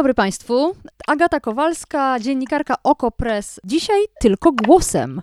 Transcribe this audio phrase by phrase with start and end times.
[0.00, 0.76] Dobry Państwu.
[1.06, 3.60] Agata Kowalska, dziennikarka Okopres.
[3.64, 5.22] Dzisiaj tylko głosem,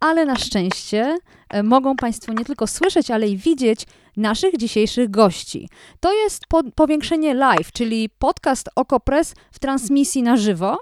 [0.00, 1.16] ale na szczęście
[1.50, 5.68] e, mogą Państwo nie tylko słyszeć, ale i widzieć naszych dzisiejszych gości.
[6.00, 10.78] To jest po powiększenie live, czyli podcast Okopres w transmisji na żywo.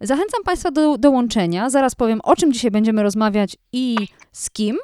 [0.00, 1.70] Zachęcam Państwa do dołączenia.
[1.70, 3.96] Zaraz powiem, o czym dzisiaj będziemy rozmawiać i
[4.32, 4.76] z kim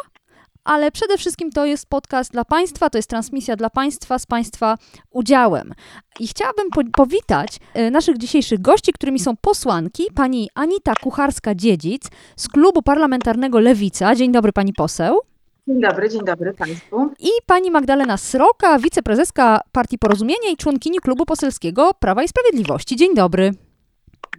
[0.64, 4.78] ale przede wszystkim to jest podcast dla Państwa, to jest transmisja dla Państwa z Państwa
[5.10, 5.74] udziałem.
[6.20, 12.48] I chciałabym po powitać y, naszych dzisiejszych gości, którymi są posłanki, pani Anita Kucharska-Dziedzic z
[12.48, 14.14] Klubu Parlamentarnego Lewica.
[14.14, 15.20] Dzień dobry, pani poseł.
[15.68, 17.10] Dzień dobry, dzień dobry Państwu.
[17.18, 22.96] I pani Magdalena Sroka, wiceprezeska Partii Porozumienia i członkini Klubu Poselskiego Prawa i Sprawiedliwości.
[22.96, 23.50] Dzień dobry.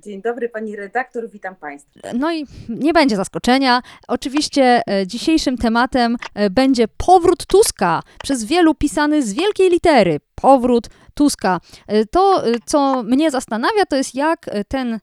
[0.04, 2.00] Dzień dobry pani redaktor, witam państwa.
[2.14, 3.82] No i nie będzie zaskoczenia.
[4.08, 10.20] Oczywiście e, dzisiejszym tematem e, będzie powrót Tuska, przez wielu pisany z wielkiej litery.
[10.36, 11.60] Powrót Tuska.
[11.88, 15.00] E, to, co mnie zastanawia, to jest jak ten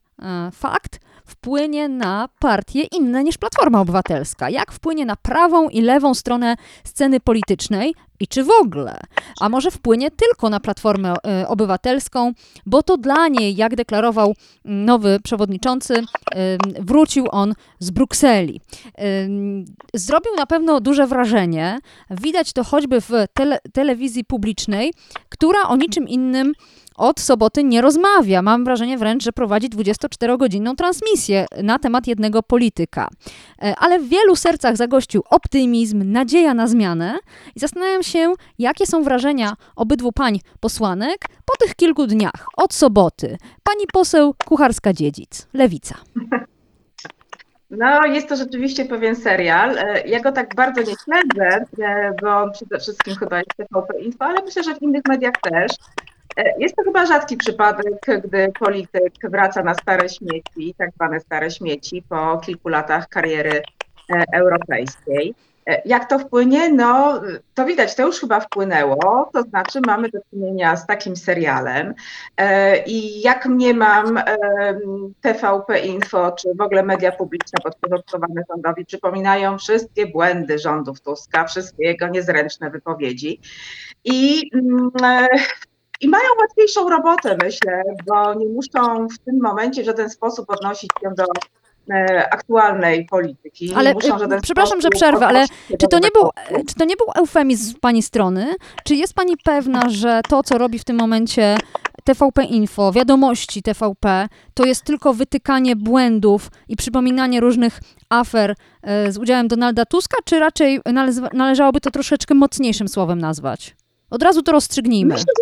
[0.52, 4.50] fakt wpłynie na partie inne niż Platforma Obywatelska?
[4.50, 9.00] Jak wpłynie na prawą i lewą stronę sceny politycznej i czy w ogóle?
[9.40, 12.32] A może wpłynie tylko na Platformę e, Obywatelską,
[12.66, 15.94] bo to dla niej, jak deklarował nowy przewodniczący,
[16.80, 18.60] wrócił on z Brukseli.
[19.94, 21.78] Zrobił na pewno duże wrażenie.
[22.10, 24.92] Widać to choćby w tele, telewizji publicznej,
[25.28, 26.52] która o niczym innym
[27.00, 28.42] od soboty nie rozmawia.
[28.42, 33.08] Mam wrażenie wręcz, że prowadzi 24-godzinną transmisję na temat jednego polityka.
[33.62, 37.18] E, ale w wielu sercach zagościł optymizm, nadzieja na zmianę
[37.56, 38.09] i zastanawiam się,
[38.58, 43.36] jakie są wrażenia obydwu pań posłanek po tych kilku dniach od soboty.
[43.62, 45.94] Pani poseł Kucharska-Dziedzic, Lewica.
[47.70, 49.78] No, jest to rzeczywiście pewien serial.
[49.78, 54.24] E, ja go tak bardzo nie śledzę, e, bo przede wszystkim chyba jest TVP Info,
[54.24, 55.72] ale myślę, że w innych mediach też.
[56.36, 61.50] E, jest to chyba rzadki przypadek, gdy polityk wraca na stare śmieci, tak zwane stare
[61.50, 63.62] śmieci, po kilku latach kariery
[64.32, 65.34] europejskiej.
[65.66, 66.72] E, jak to wpłynie?
[66.72, 67.20] No,
[67.54, 71.94] to widać, to już chyba wpłynęło, to znaczy mamy do czynienia z takim serialem.
[72.86, 74.20] I jak mnie mam
[75.20, 81.84] TVP Info, czy w ogóle media publiczne podporządkowane rządowi przypominają wszystkie błędy rządów Tuska, wszystkie
[81.84, 83.40] jego niezręczne wypowiedzi.
[84.04, 84.90] I mm,
[86.00, 90.90] i mają łatwiejszą robotę, myślę, bo nie muszą w tym momencie w żaden sposób odnosić
[91.02, 91.59] się do e,
[92.30, 93.74] aktualnej polityki.
[93.74, 95.46] Ale e, przepraszam, że przerwę, ale
[95.80, 96.30] czy to, nie był,
[96.66, 98.54] czy to nie był eufemizm z pani strony?
[98.84, 101.56] Czy jest pani pewna, że to, co robi w tym momencie
[102.04, 109.18] TVP Info, wiadomości TVP, to jest tylko wytykanie błędów i przypominanie różnych afer e, z
[109.18, 110.80] udziałem Donalda Tuska, czy raczej
[111.32, 113.76] należałoby to troszeczkę mocniejszym słowem nazwać?
[114.10, 115.14] Od razu to rozstrzygnijmy.
[115.14, 115.32] Myślę,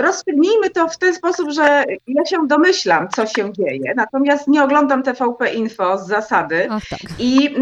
[0.00, 5.02] rozstrzygnijmy to w ten sposób, że ja się domyślam, co się dzieje, natomiast nie oglądam
[5.02, 7.00] TVP Info z zasady Ach, tak.
[7.18, 7.56] i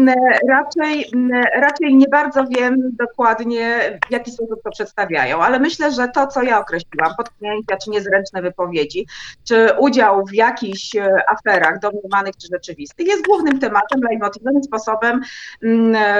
[0.49, 1.11] raczej,
[1.55, 6.43] raczej nie bardzo wiem dokładnie, w jaki sposób to przedstawiają, ale myślę, że to, co
[6.43, 9.07] ja określiłam, potknięcia czy niezręczne wypowiedzi,
[9.43, 15.21] czy udział w jakichś e, aferach domniemanych czy rzeczywistych jest głównym tematem, leitmotivem, sposobem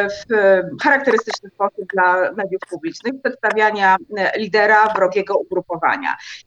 [0.10, 0.34] w
[0.84, 3.96] charakterystyczny sposób dla mediów publicznych przedstawiania
[4.38, 5.71] lidera wrogiego ugrupowania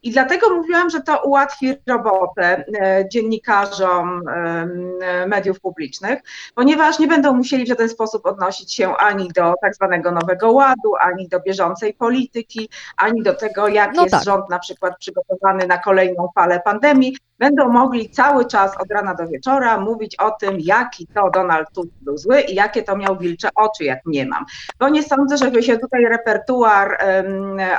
[0.02, 6.20] i dlatego mówiłam, że to ułatwi robotę e, dziennikarzom e, mediów publicznych,
[6.54, 10.94] ponieważ nie będą musieli w żaden sposób odnosić się ani do tak zwanego nowego ładu,
[11.00, 14.24] ani do bieżącej polityki, ani do tego, jak no jest tak.
[14.24, 19.28] rząd na przykład przygotowany na kolejną falę pandemii, będą mogli cały czas od rana do
[19.28, 23.48] wieczora mówić o tym, jaki to Donald Tusk był zły i jakie to miał wilcze
[23.54, 24.44] oczy, jak nie mam.
[24.78, 26.98] Bo nie sądzę, żeby się tutaj repertuar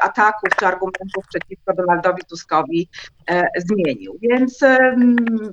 [0.01, 2.89] ataków czy argumentów przeciwko Donaldowi Tuskowi
[3.29, 4.17] e, zmienił.
[4.21, 4.61] Więc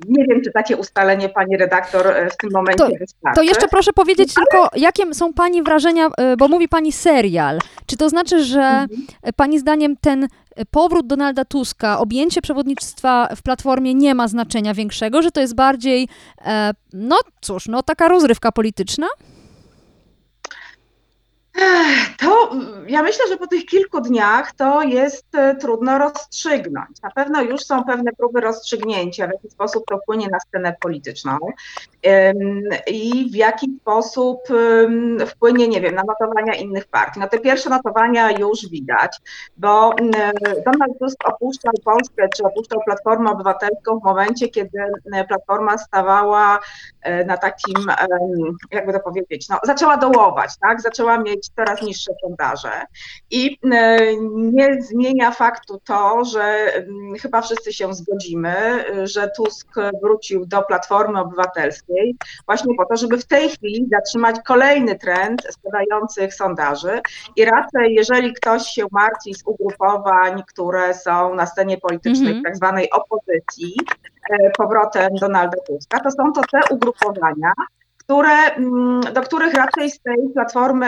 [0.07, 3.35] nie wiem, czy takie ustalenie pani redaktor e, w tym momencie to, wystarczy.
[3.35, 4.45] To jeszcze proszę powiedzieć Ale...
[4.45, 7.59] tylko, jakie są pani wrażenia, e, bo mówi pani serial.
[7.85, 8.89] Czy to znaczy, że mhm.
[9.35, 10.27] pani zdaniem ten
[10.71, 16.07] powrót Donalda Tuska, objęcie przewodnictwa w Platformie nie ma znaczenia większego, że to jest bardziej,
[16.45, 19.07] e, no cóż, no taka rozrywka polityczna?
[22.19, 22.51] To
[22.87, 27.01] ja myślę, że po tych kilku dniach to jest e, trudno rozstrzygnąć.
[27.01, 31.37] Na pewno już są pewne próby rozstrzygnięcia, w jaki sposób to wpłynie na scenę polityczną
[32.87, 34.39] i w jaki sposób
[35.27, 37.19] wpłynie, nie wiem, na notowania innych partii.
[37.19, 39.17] No te pierwsze notowania już widać,
[39.57, 39.95] bo
[40.65, 44.79] Donald Tusk opuszczał Polskę, czy opuszczał Platformę Obywatelską w momencie, kiedy
[45.27, 46.59] Platforma stawała
[47.01, 47.75] e, na takim,
[48.71, 50.81] jakby to powiedzieć, no, zaczęła dołować, tak?
[50.81, 52.71] Zaczęła mieć coraz niższe sondaże.
[53.31, 53.59] I
[54.35, 56.73] nie zmienia faktu to, że
[57.21, 59.67] chyba wszyscy się zgodzimy, że Tusk
[60.03, 66.33] wrócił do Platformy Obywatelskiej właśnie po to, żeby w tej chwili zatrzymać kolejny trend spadających
[66.33, 67.01] sondaży
[67.35, 72.43] i raczej jeżeli ktoś się martwi z ugrupowań, które są na scenie politycznej mm -hmm.
[72.43, 73.75] tak zwanej opozycji,
[74.29, 77.53] e, powrotem Donalda Tuska, to są to te ugrupowania,
[78.05, 80.87] które, mm, do których raczej z tej platformy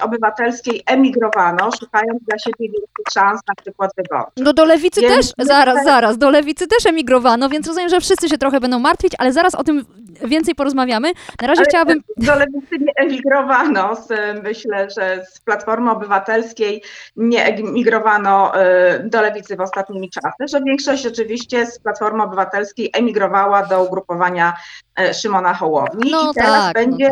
[0.00, 4.44] obywatelskiej emigrowano, szukając dla siebie większych szans, na przykład wyborczych.
[4.44, 8.28] No do lewicy więc też, zaraz, zaraz, do lewicy też emigrowano, więc rozumiem, że wszyscy
[8.28, 9.84] się trochę będą martwić, ale zaraz o tym
[10.24, 11.12] więcej porozmawiamy.
[11.42, 12.02] Na razie ale chciałabym...
[12.16, 14.08] Do lewicy nie emigrowano, z,
[14.42, 16.82] myślę, że z Platformy Obywatelskiej
[17.16, 23.66] nie emigrowano y, do lewicy w ostatnimi czasy, że większość oczywiście z Platformy Obywatelskiej emigrowała
[23.66, 24.54] do ugrupowania
[25.00, 26.10] y, Szymona Hołowni.
[26.10, 27.10] No, i teraz tak, będzie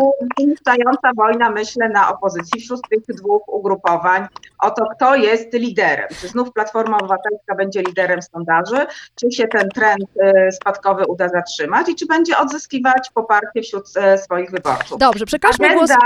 [0.77, 1.13] no.
[1.17, 4.27] wojna, myślę, na opozycji wśród tych dwóch ugrupowań
[4.59, 6.09] o to, kto jest liderem.
[6.21, 10.05] Czy znów Platforma Obywatelska będzie liderem sondaży, czy się ten trend
[10.49, 14.99] y, spadkowy uda zatrzymać i czy będzie odzyskiwać poparcie wśród e, swoich wyborców.
[14.99, 15.91] Dobrze, przekażmy głos.
[15.91, 15.97] E,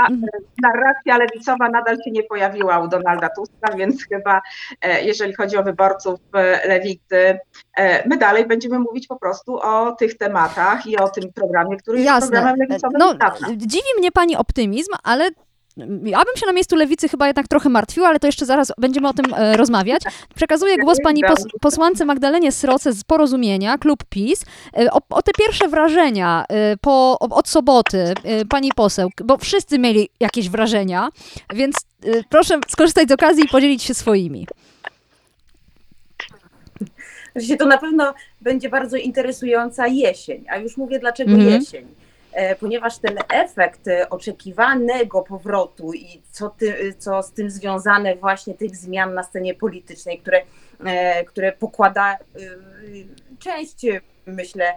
[0.61, 4.41] narracja lewicowa nadal się nie pojawiła u Donalda Tuska, więc chyba
[4.81, 6.19] e, jeżeli chodzi o wyborców
[6.65, 7.39] lewicy,
[8.05, 12.13] my dalej będziemy mówić po prostu o tych tematach i o tym programie, który Jasne.
[12.13, 12.99] jest programem lewicowym.
[12.99, 13.13] No,
[13.57, 15.29] dziwi mnie pani optymizm, ale
[16.03, 19.07] ja bym się na miejscu lewicy chyba jednak trochę martwiła, ale to jeszcze zaraz będziemy
[19.07, 20.01] o tym e, rozmawiać.
[20.35, 24.45] Przekazuję głos pani pos, posłance Magdalenie Sroce z Porozumienia, klub PiS.
[24.77, 29.79] E, o, o, te pierwsze wrażenia e, po, od soboty, e, pani poseł, bo wszyscy
[29.79, 31.09] mieli jakieś wrażenia,
[31.53, 31.75] więc
[32.05, 34.47] e, proszę skorzystać z okazji i podzielić się swoimi.
[37.59, 41.51] To na pewno będzie bardzo interesująca jesień, a już mówię dlaczego mm -hmm.
[41.51, 42.00] jesień
[42.59, 49.13] ponieważ ten efekt oczekiwanego powrotu i co, ty, co z tym związane właśnie tych zmian
[49.13, 50.41] na scenie politycznej, które,
[50.85, 52.17] e, które pokłada e,
[53.39, 53.85] część
[54.25, 54.73] myślę,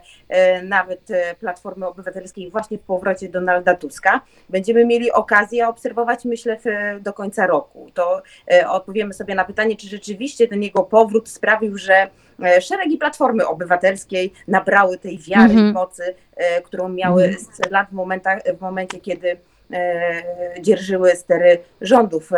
[0.63, 1.01] nawet
[1.41, 4.21] Platformy Obywatelskiej właśnie w powrocie Donalda Tuska.
[4.49, 6.59] Będziemy mieli okazję obserwować, myślę,
[7.01, 7.91] do końca roku.
[7.95, 8.23] To
[8.69, 12.24] odpowiemy sobie na pytanie, czy rzeczywiście ten jego powrót sprawił, że E,
[12.61, 15.71] szeregi Platformy Obywatelskiej nabrały tej wiary mm -hmm.
[15.71, 17.71] i mocy, e, którą miały mm -hmm.
[17.71, 19.37] lat w, momentach, w momencie, kiedy
[19.73, 20.23] e,
[20.61, 22.31] dzierżyły stery rządów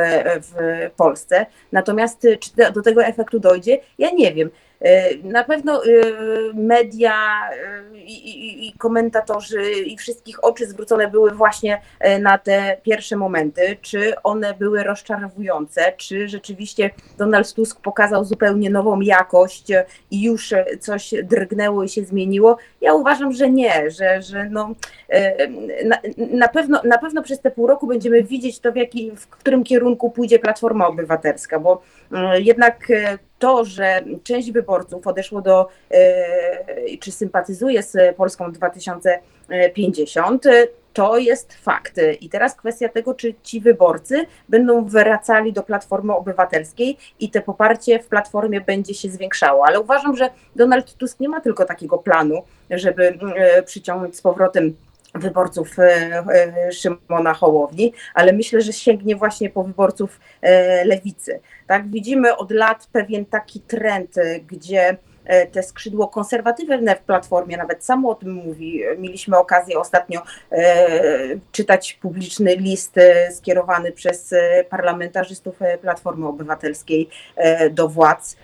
[0.43, 1.47] w Polsce.
[1.73, 3.79] Natomiast czy do tego efektu dojdzie?
[3.99, 4.51] Ja nie wiem.
[4.87, 5.89] E, na pewno e,
[6.55, 7.15] media
[7.51, 11.81] e, i, komentatorzy i wszystkich oczy zwrócone były właśnie
[12.21, 13.77] na te pierwsze momenty.
[13.83, 19.67] Czy one były rozczarowujące, czy rzeczywiście Donald Tusk pokazał zupełnie nową jakość
[20.11, 22.57] i już coś drgnęło i się zmieniło?
[22.81, 24.75] Ja uważam, że nie, że, że no,
[25.85, 29.29] na, na, pewno, na pewno przez te pół roku będziemy widzieć to, w, jaki, w
[29.29, 31.83] którym kierunku pójdzie Platforma Obywatelska, bo
[32.39, 32.89] jednak
[33.39, 40.45] to, że część wyborców odeszło do, e, czy sympatyzuje z Polską 2050,
[40.97, 42.01] to jest fakt.
[42.21, 47.99] I teraz kwestia tego, czy ci wyborcy będą wracali do Platformy Obywatelskiej i te poparcie
[47.99, 49.67] w Platformie będzie się zwiększało.
[49.67, 54.77] Ale uważam, że Donald Tusk nie ma tylko takiego planu, żeby e, przyciągnąć z powrotem
[55.17, 61.41] wyborców e, e, Szymona Hołowni, ale myślę, że sięgnie właśnie po wyborców e, lewicy.
[61.67, 64.15] Tak, widzimy od lat pewien taki trend,
[64.47, 64.97] gdzie
[65.53, 68.83] te skrzydło konserwatywne w Platformie, nawet samo o tym mówi.
[68.99, 70.89] Mieliśmy okazję ostatnio e,
[71.53, 74.35] czytać publiczny list e, skierowany przez
[74.71, 77.09] parlamentarzystów Platformy Obywatelskiej
[77.71, 78.37] do władz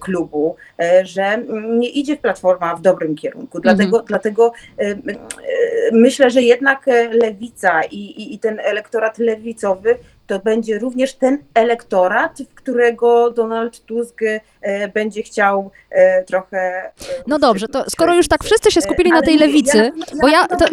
[0.00, 0.56] klubu,
[1.02, 1.38] że
[1.78, 3.60] nie idzie Platforma w dobrym kierunku.
[3.60, 4.06] Dlatego, mhm.
[4.06, 4.52] dlatego
[5.92, 9.98] myślę, że jednak lewica i, i, i ten elektorat lewicowy
[10.32, 14.20] to będzie również ten elektorat, w którego Donald Tusk
[14.62, 16.58] e, będzie chciał e, trochę.
[16.58, 16.92] E,
[17.26, 20.28] no dobrze, to skoro już tak wszyscy się skupili na tej lewicy, ja, ja, bo
[20.28, 20.46] ja.
[20.46, 20.66] To,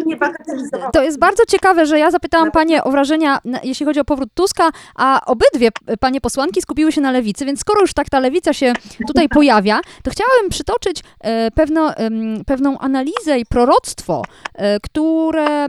[0.92, 2.52] to, jest bardzo ciekawe, że ja zapytałam no.
[2.52, 5.68] panie o wrażenia, jeśli chodzi o powrót Tuska, a obydwie
[6.00, 8.72] panie posłanki skupiły się na lewicy, więc skoro już tak ta lewica się
[9.06, 11.02] tutaj pojawia, to chciałabym przytoczyć
[11.54, 11.94] pewno,
[12.46, 14.22] pewną analizę i proroctwo,
[14.82, 15.66] które,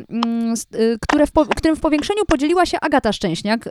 [1.01, 3.69] które w, którym w powiększeniu podzieliła się Agata Szczęśniak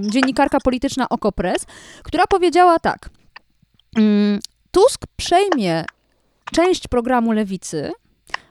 [0.00, 1.66] dziennikarka polityczna Okopres,
[2.02, 3.10] która powiedziała tak.
[3.96, 5.84] Mm, Tusk przejmie
[6.52, 7.92] część programu lewicy,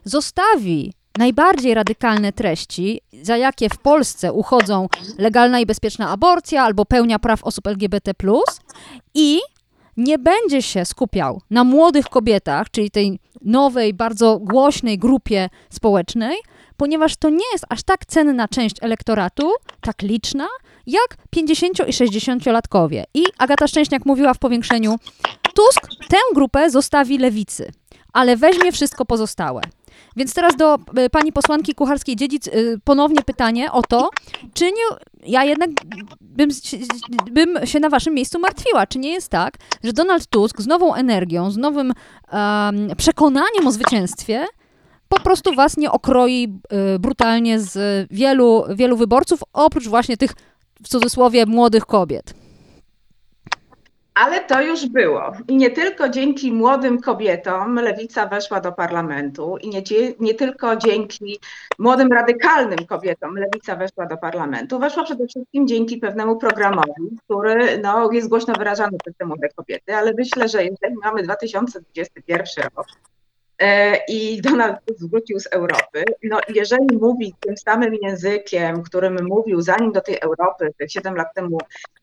[0.04, 4.88] zostawi najbardziej radykalne treści, za jakie w Polsce uchodzą
[5.18, 8.12] legalna i bezpieczna aborcja albo pełnia praw osób LGBT,
[9.14, 9.40] i
[9.96, 16.36] nie będzie się skupiał na młodych kobietach, czyli tej nowej, bardzo głośnej grupie społecznej,
[16.76, 20.46] ponieważ to nie jest aż tak cenna część elektoratu, tak liczna,
[20.86, 23.04] jak 50 i 60-latkowie.
[23.14, 24.96] I Agata Szczęśniak mówiła w powiększeniu,
[25.54, 27.72] Tusk tę grupę zostawi lewicy,
[28.12, 29.60] ale weźmie wszystko pozostałe.
[30.16, 32.52] Więc teraz do e, pani posłanki Kucharskiej-Dziedzic e,
[32.84, 34.10] ponownie pytanie o to,
[34.54, 34.82] czy nie,
[35.26, 35.70] ja jednak
[36.20, 36.50] bym,
[37.30, 40.94] bym się na waszym miejscu martwiła, czy nie jest tak, że Donald Tusk z nową
[40.94, 41.92] energią, z nowym
[42.32, 44.46] um, przekonaniem o zwycięstwie
[45.08, 46.60] po prostu was nie okroi
[46.94, 50.30] y, brutalnie z wielu, wielu wyborców, oprócz właśnie tych
[50.82, 52.34] w cudzysłowie młodych kobiet.
[54.16, 55.32] Ale to już było.
[55.48, 59.82] I nie tylko dzięki młodym kobietom lewica weszła do parlamentu, i nie,
[60.20, 61.40] nie tylko dzięki
[61.78, 64.78] młodym, radykalnym kobietom lewica weszła do parlamentu.
[64.78, 69.94] Weszła przede wszystkim dzięki pewnemu programowi, który no, jest głośno wyrażany przez te młode kobiety,
[69.94, 72.86] ale myślę, że jeżeli mamy 2021 rok,
[74.08, 74.76] i Donald
[75.10, 76.04] wrócił z Europy.
[76.22, 81.58] No, jeżeli mówi tym samym językiem, którym mówił zanim do tej Europy, 7 lat temu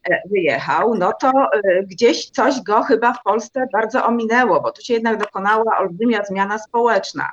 [0.10, 4.82] e, wyjechał, no to e, gdzieś coś go chyba w Polsce bardzo ominęło, bo tu
[4.82, 7.30] się jednak dokonała olbrzymia zmiana społeczna.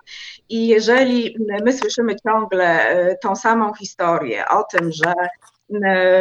[0.49, 5.50] I jeżeli my słyszymy ciągle tą samą historię o tym, że E,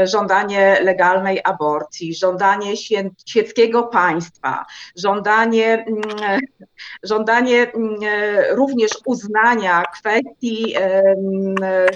[0.03, 2.77] żądanie legalnej aborcji, żądanie
[3.25, 4.65] świeckiego państwa,
[4.96, 6.39] żądanie, mm, e,
[7.03, 10.75] żądanie mm, e, również uznania kwestii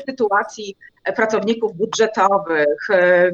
[0.05, 0.77] sytuacji
[1.15, 3.31] pracowników budżetowych, E,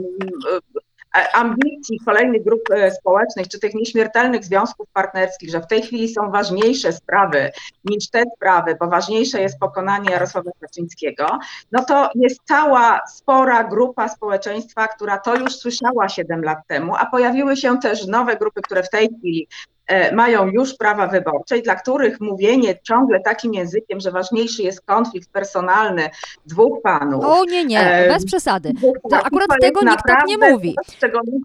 [1.33, 6.31] ambicji kolejnych grup e, społecznych, czy tych nieśmiertelnych związków partnerskich, że w tej chwili są
[6.31, 7.51] ważniejsze sprawy
[7.85, 11.39] niż te sprawy, bo ważniejsze jest pokonanie Jarosława Kaczyńskiego,
[11.71, 17.05] no to jest cała spora grupa społeczeństwa, która to już słyszała 7 lat temu, a
[17.05, 19.47] pojawiły się też nowe grupy, które w tej chwili
[19.78, 19.78] E,
[20.13, 25.31] mają już prawa wyborcze i dla których mówienie ciągle takim językiem, że ważniejszy jest konflikt
[25.31, 26.09] personalny
[26.45, 27.25] dwóch panów.
[27.25, 28.71] O nie, nie, e, bez przesady.
[29.09, 30.75] To akurat tego nikt tak nie mówi.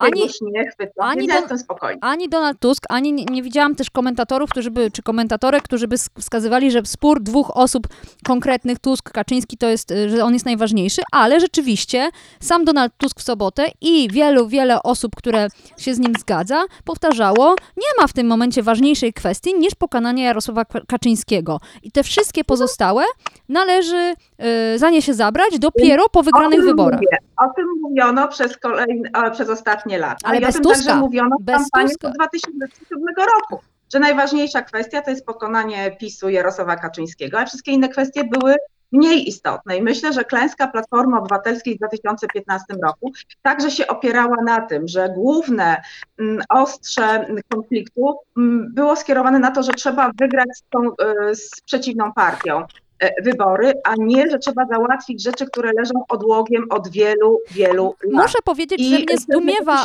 [0.01, 1.99] Ani, już nie chwytą, ani, do, jestem spokojna.
[2.01, 5.97] ani Donald Tusk, ani nie, nie, widziałam też komentatorów, którzy by, czy komentatorek, którzy by
[6.19, 7.87] wskazywali, że spór dwóch osób
[8.27, 12.11] konkretnych, Tusk, Kaczyński, to jest, że on jest najważniejszy, ale rzeczywiście
[12.41, 15.49] sam Donald Tusk w sobotę i wielu, wiele osób, które
[15.79, 20.65] się z nim zgadza, powtarzało, nie ma w tym momencie ważniejszej kwestii niż pokonanie Jarosława
[20.65, 21.61] Kaczyńskiego.
[21.83, 23.03] I te wszystkie pozostałe
[23.49, 24.15] należy
[24.75, 27.01] y, za nie się zabrać dopiero po wygranych o wyborach.
[27.01, 27.19] Mówię.
[27.37, 30.29] O tym mówiono przez, kolejne, przez ostatnie lata.
[30.29, 30.85] Ale I bez o tym Tuska.
[30.85, 32.11] także mówiono w bez kampanii Tuska.
[32.11, 38.25] 2007 roku że najważniejsza kwestia to jest pokonanie PiSu Jarosława Kaczyńskiego, a wszystkie inne kwestie
[38.25, 38.57] były
[38.95, 39.77] mniej istotne.
[39.77, 45.09] I myślę, że klęska Platformy Obywatelskiej w 2015 roku także się opierała na tym, że
[45.09, 45.83] główne
[46.19, 51.51] mm, ostrze konfliktu mm, było skierowane na to, że trzeba wygrać z, tą, e, z
[51.67, 52.67] przeciwną partią.
[53.01, 58.23] E, wybory, a nie, że trzeba załatwić rzeczy, które leżą odłogiem od wielu, wielu lat.
[58.23, 59.85] Muszę powiedzieć, I że mnie zdumiewa,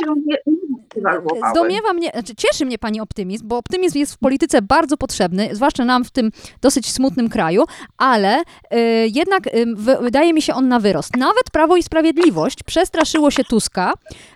[1.52, 5.86] zdumiewa mnie, znaczy cieszy mnie pani optymizm, bo optymizm jest w polityce bardzo potrzebny, zwłaszcza
[5.86, 7.64] nam w tym dosyć smutnym kraju,
[7.98, 8.44] ale y,
[9.14, 9.66] jednak y,
[10.02, 11.18] wydaje mi się on na wyrost.
[11.18, 13.94] Nawet Prawo i Sprawiedliwość przestraszyło się Tuska.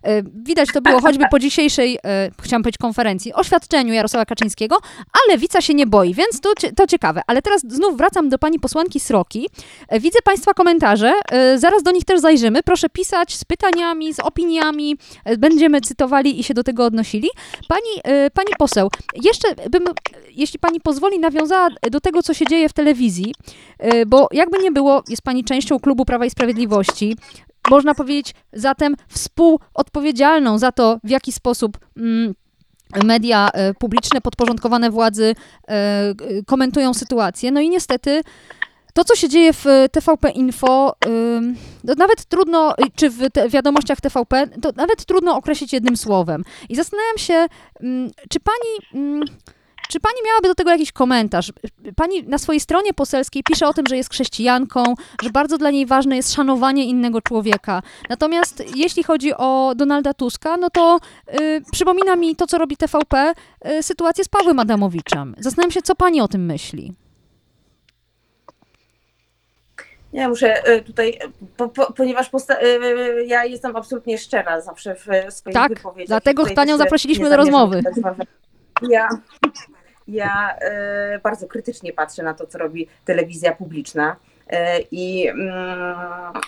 [0.07, 1.99] Y, widać to było choćby po dzisiejszej,
[2.41, 4.77] chciałam powiedzieć konferencji, oświadczeniu Jarosława Kaczyńskiego,
[5.13, 7.21] a Lewica się nie boi, więc to, to ciekawe.
[7.27, 9.49] Ale teraz znów wracam do pani posłanki Sroki.
[9.87, 12.63] E, widzę Państwa komentarze, e, zaraz do nich też zajrzymy.
[12.63, 17.29] Proszę pisać z pytaniami, z opiniami, e, będziemy cytowali i się do tego odnosili.
[17.67, 18.89] Pani, pani poseł,
[19.23, 19.83] jeszcze bym,
[20.31, 23.33] jeśli Pani pozwoli, nawiązała do tego, co się dzieje w telewizji,
[24.07, 27.15] bo jakby nie było, jest Pani częścią klubu Prawa i Sprawiedliwości,
[27.69, 32.33] można powiedzieć zatem współodpowiedzialną za to, w jaki sposób mm,
[33.03, 35.35] media e, publiczne podporządkowane władzy
[35.67, 36.13] e,
[36.45, 37.51] komentują sytuację.
[37.51, 38.21] No i niestety
[38.93, 40.95] to, co się dzieje w TVP Info,
[41.87, 43.17] to nawet trudno, czy w
[43.49, 46.43] wiadomościach TVP, to nawet trudno określić jednym słowem.
[46.69, 47.45] I zastanawiam się,
[48.29, 49.03] czy pani
[49.89, 51.51] czy pani miałaby do tego jakiś komentarz?
[51.95, 54.83] Pani na swojej stronie poselskiej pisze o tym, że jest chrześcijanką,
[55.23, 57.81] że bardzo dla niej ważne jest szanowanie innego człowieka.
[58.09, 60.99] Natomiast jeśli chodzi o Donalda Tuska, no to
[61.41, 63.33] y, przypomina mi to, co robi TVP,
[63.67, 65.35] y, sytuację z Pawłem Adamowiczem.
[65.37, 66.93] Zastanawiam się, co pani o tym myśli.
[70.13, 71.19] Ja muszę e, tutaj,
[71.57, 76.07] po, po, ponieważ posta- e, ja jestem absolutnie szczera zawsze w swoich tak, wypowiedziach.
[76.07, 77.81] dlatego Tutaj Panią zaprosiliśmy do rozmowy.
[78.89, 79.09] Ja,
[80.07, 84.15] ja e, bardzo krytycznie patrzę na to, co robi telewizja publiczna.
[84.49, 85.95] E, I mm,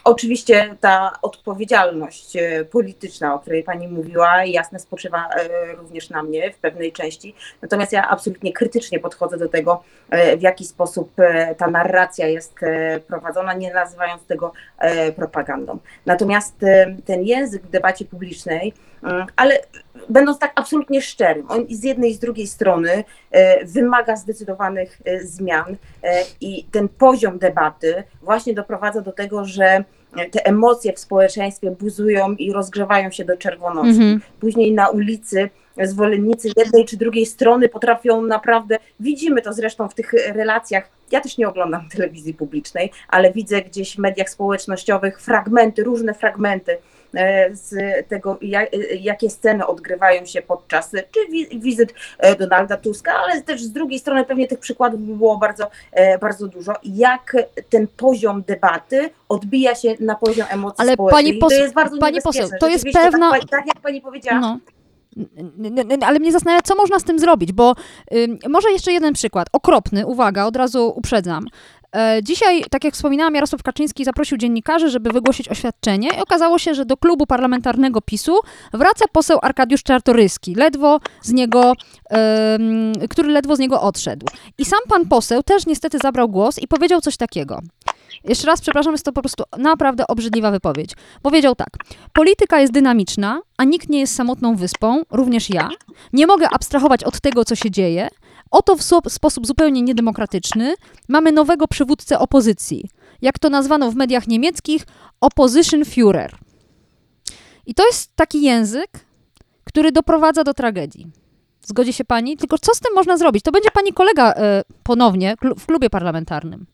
[0.03, 5.29] oczywiście ta odpowiedzialność e, polityczna, o której Pani mówiła, jasne spoczywa
[5.77, 7.35] również na mnie w pewnej części.
[7.61, 9.83] Natomiast ja absolutnie krytycznie podchodzę do tego,
[10.37, 11.11] w jaki sposób
[11.57, 12.55] ta narracja jest
[13.07, 14.53] prowadzona, nie nazywając tego
[15.15, 15.79] propagandą.
[16.05, 16.55] Natomiast
[17.05, 18.73] ten język w debacie publicznej,
[19.03, 19.59] mm, ale
[20.09, 25.19] będąc tak absolutnie szczerym, on z jednej i z drugiej strony e, wymaga zdecydowanych e,
[25.19, 29.83] zmian e, i ten poziom debaty właśnie doprowadza do tego, że
[30.31, 34.01] te emocje w społeczeństwie buzują i rozgrzewają się do czerwoności.
[34.01, 34.21] Mhm.
[34.39, 35.49] Później na ulicy
[35.83, 41.37] zwolennicy jednej czy drugiej strony potrafią naprawdę, widzimy to zresztą w tych relacjach, ja też
[41.37, 46.77] nie oglądam telewizji publicznej, ale widzę gdzieś w mediach społecznościowych fragmenty, różne fragmenty
[47.51, 47.73] z
[48.07, 48.65] tego, ja-
[48.99, 53.99] jakie sceny odgrywają się podczas czy wi- wizyt e, Donalda Tuska, ale też z drugiej
[53.99, 56.73] strony pewnie tych przykładów by było bardzo, e, bardzo dużo.
[56.83, 57.35] Jak
[57.69, 61.17] ten poziom debaty odbija się na poziom emocji Ale społecznych.
[61.23, 64.01] pani I to poseł- jest bardzo pani poseł, to jest pewna- Tak, tak jak pani
[64.01, 64.57] powiedziała, No.
[66.01, 67.75] Ale mnie zastanawia, co można z tym zrobić, bo
[68.49, 69.47] może jeszcze jeden przykład.
[69.53, 71.45] Okropny, uwaga, od razu uprzedzam.
[71.95, 76.73] E, Dzisiaj, tak jak wspominałam, Jarosław Kaczyński zaprosił dziennikarzy, żeby wygłosić oświadczenie i okazało się,
[76.73, 78.39] że do klubu parlamentarnego PiSu
[78.73, 81.73] wraca poseł Arkadiusz Czartoryski, ledwo z niego,
[83.09, 84.25] który ledwo z niego odszedł.
[84.57, 87.59] I sam pan poseł też niestety zabrał głos i powiedział coś takiego.
[88.27, 90.91] Jeszcze raz, przepraszam, jest to po prostu naprawdę obrzydliwa wypowiedź.
[91.21, 91.69] Powiedział tak.
[92.13, 95.69] Polityka jest dynamiczna, a nikt nie jest samotną wyspą, również ja.
[96.13, 98.09] Nie mogę abstrahować od tego, co się dzieje.
[98.51, 100.75] Oto w sposób zupełnie niedemokratyczny
[101.07, 102.89] mamy nowego przywódcę opozycji.
[103.21, 104.85] Jak to nazwano w mediach niemieckich,
[105.21, 106.29] Opposition Führer.
[107.65, 108.89] I to jest taki język,
[109.63, 111.07] który doprowadza do tragedii.
[111.61, 112.37] Zgodzi się pani?
[112.37, 113.43] Tylko co z tym można zrobić?
[113.43, 116.65] To będzie pani kolega e, ponownie w klubie parlamentarnym.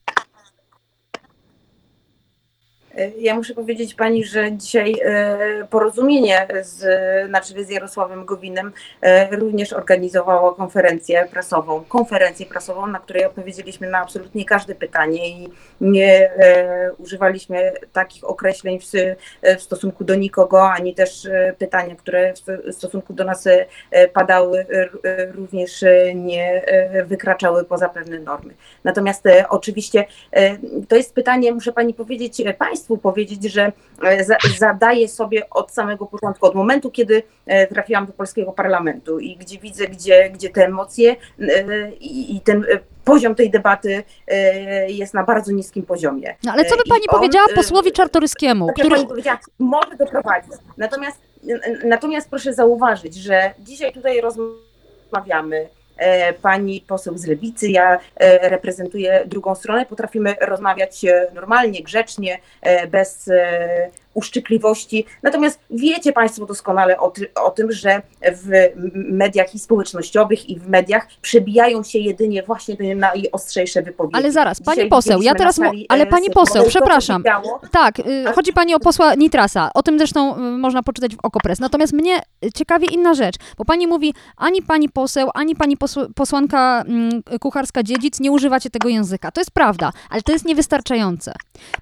[3.17, 6.83] Ja muszę powiedzieć pani, że dzisiaj e, porozumienie z,
[7.29, 13.89] na czele z Jarosławem Gowinem e, również organizowało konferencję prasową, konferencję prasową, na której odpowiedzieliśmy
[13.89, 15.49] na absolutnie każde pytanie i
[15.81, 18.85] nie e, używaliśmy takich określeń w,
[19.57, 24.65] w stosunku do nikogo, ani też e, pytania, które w stosunku do nas e, padały,
[25.03, 28.53] e, również e, nie e, wykraczały poza pewne normy.
[28.83, 33.71] Natomiast e, oczywiście e, to jest pytanie, muszę pani powiedzieć, e, państwu powiedzieć, że
[34.03, 39.19] e, za, zadaję sobie od samego początku, od momentu, kiedy e, trafiłam do polskiego parlamentu
[39.19, 42.65] i gdzie widzę, gdzie, gdzie te emocje e, i, ten
[43.05, 44.03] poziom tej debaty
[44.87, 46.35] jest na bardzo niskim poziomie.
[46.43, 48.89] No ale co by pani on, powiedziała posłowi Czartoryskiemu, tak który...
[48.89, 50.51] pani powiedziała, może doprowadzić.
[50.77, 51.19] Natomiast,
[51.85, 55.69] natomiast proszę zauważyć, że dzisiaj tutaj rozmawiamy.
[56.01, 59.85] E, Pani poseł z lewicy, ja e, reprezentuję drugą stronę.
[59.85, 62.39] Potrafimy rozmawiać e, normalnie, grzecznie,
[62.91, 63.29] bez
[64.13, 65.05] uszczypliwości.
[65.23, 70.67] Natomiast wiecie Państwo doskonale o, ty, o tym, że w mediach i społecznościowych i w
[70.67, 74.15] mediach przebijają się jedynie właśnie te najostrzejsze wypowiedzi.
[74.15, 75.55] Ale zaraz, pani Dzisiaj poseł, ja teraz...
[75.55, 77.23] sali, Ale e, pani poseł, przepraszam.
[77.71, 79.69] Tak, y, chodzi pani o posła Nitrasa.
[79.73, 81.59] O tym zresztą y, można poczytać w Okopres.
[81.59, 86.13] Natomiast mnie y, ciekawi inna rzecz, bo pani mówi, ani pani poseł, ani pani posł-
[86.15, 89.31] posłanka mm, kucharska-dziedzic nie używacie tego języka.
[89.31, 91.33] To jest prawda, ale to jest niewystarczające.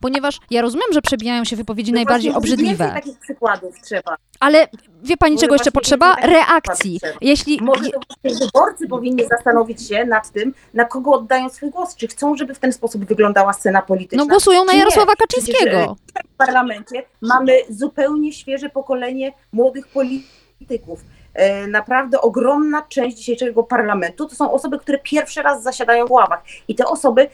[0.02, 4.15] Ponieważ ja rozumiem, że przebijają się wypowiedzi No najbardziej właśnie, obrzydliwe, Więcej takich przykładów trzeba.
[4.39, 4.67] ale
[5.03, 6.15] wie pani, Może czego jeszcze potrzeba?
[6.15, 6.99] Reakcji.
[6.99, 7.17] trzeba.
[7.21, 7.62] Jeśli...
[7.62, 7.84] Może
[8.23, 11.95] wyborcy powinni zastanowić się nad tym, na kogo oddają swój głos.
[11.95, 14.23] Czy chcą, żeby w ten sposób wyglądała scena polityczna?
[14.23, 14.73] No głosują na?
[14.73, 15.95] Jarosława Przecież, Kaczyńskiego.
[16.15, 20.99] e, W parlamencie mamy zupełnie świeże pokolenie młodych polityków.
[21.34, 26.44] E, Naprawdę ogromna część dzisiejszego parlamentu to są osoby, które pierwszy raz zasiadają w ławach.
[26.68, 27.28] I te osoby,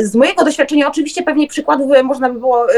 [0.00, 2.76] z mojego doświadczenia, oczywiście pewnie przykładów e, można by było e,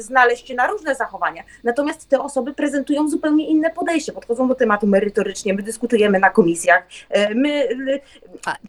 [0.00, 1.42] znaleźć na różne zachowania.
[1.64, 6.86] Natomiast te osoby prezentują zupełnie inne podejście, podchodzą do tematu merytorycznie, my dyskutujemy na komisjach,
[7.34, 7.68] my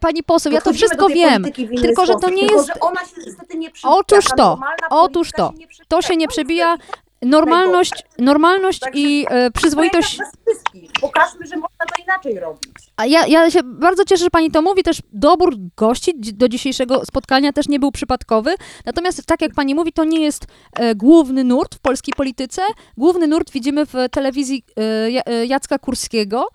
[0.02, 1.44] Pani poseł, ja to wszystko wiem.
[1.82, 3.98] tylko że to nie tylko, jest- że ona się niestety nie przebija.
[4.00, 5.48] Otóż to, otóż to.
[5.52, 5.86] się nie przebija.
[5.90, 6.78] To się nie przebija.
[7.26, 10.20] Normalność, normalność Także- i e, przyzwoitość.
[11.02, 12.72] Pokażmy, że można to inaczej robić.
[12.98, 14.84] A ja, ja się bardzo cieszę, że pani to mówi.
[14.84, 18.56] Też dobór gości do dzisiejszego spotkania też nie był przypadkowy.
[18.86, 22.62] Natomiast, tak jak pani mówi, to nie jest e, główny nurt w polskiej polityce.
[22.98, 24.82] Główny nurt widzimy w telewizji e,
[25.26, 26.48] e, Jacka Kurskiego,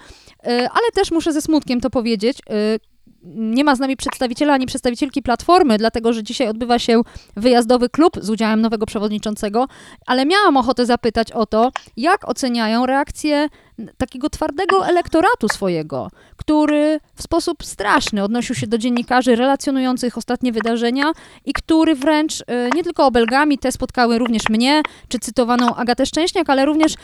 [0.44, 2.38] e, ale też muszę ze smutkiem to powiedzieć.
[3.22, 7.02] Nie ma z nami przedstawiciela ani przedstawicielki Platformy, dlatego że dzisiaj odbywa się
[7.36, 9.66] wyjazdowy klub z udziałem nowego przewodniczącego,
[10.06, 13.48] ale miałam ochotę zapytać o to, jak oceniają reakcję
[13.96, 21.12] takiego twardego elektoratu swojego, który w sposób straszny odnosił się do dziennikarzy relacjonujących ostatnie wydarzenia
[21.44, 26.50] i który wręcz y, nie tylko obelgami, te spotkały również mnie, czy cytowaną Agatę Szczęśniak,
[26.50, 26.94] ale również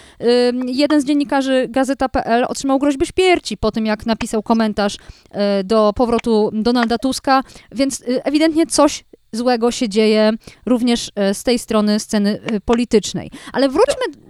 [0.66, 6.50] jeden z dziennikarzy Gazeta.pl otrzymał groźbę śmierci po tym, jak napisał komentarz y, do powrotu
[6.52, 10.30] Donalda Tuska, więc ewidentnie coś złego się dzieje
[10.66, 13.30] również z tej strony sceny politycznej.
[13.52, 14.26] Ale wróćmy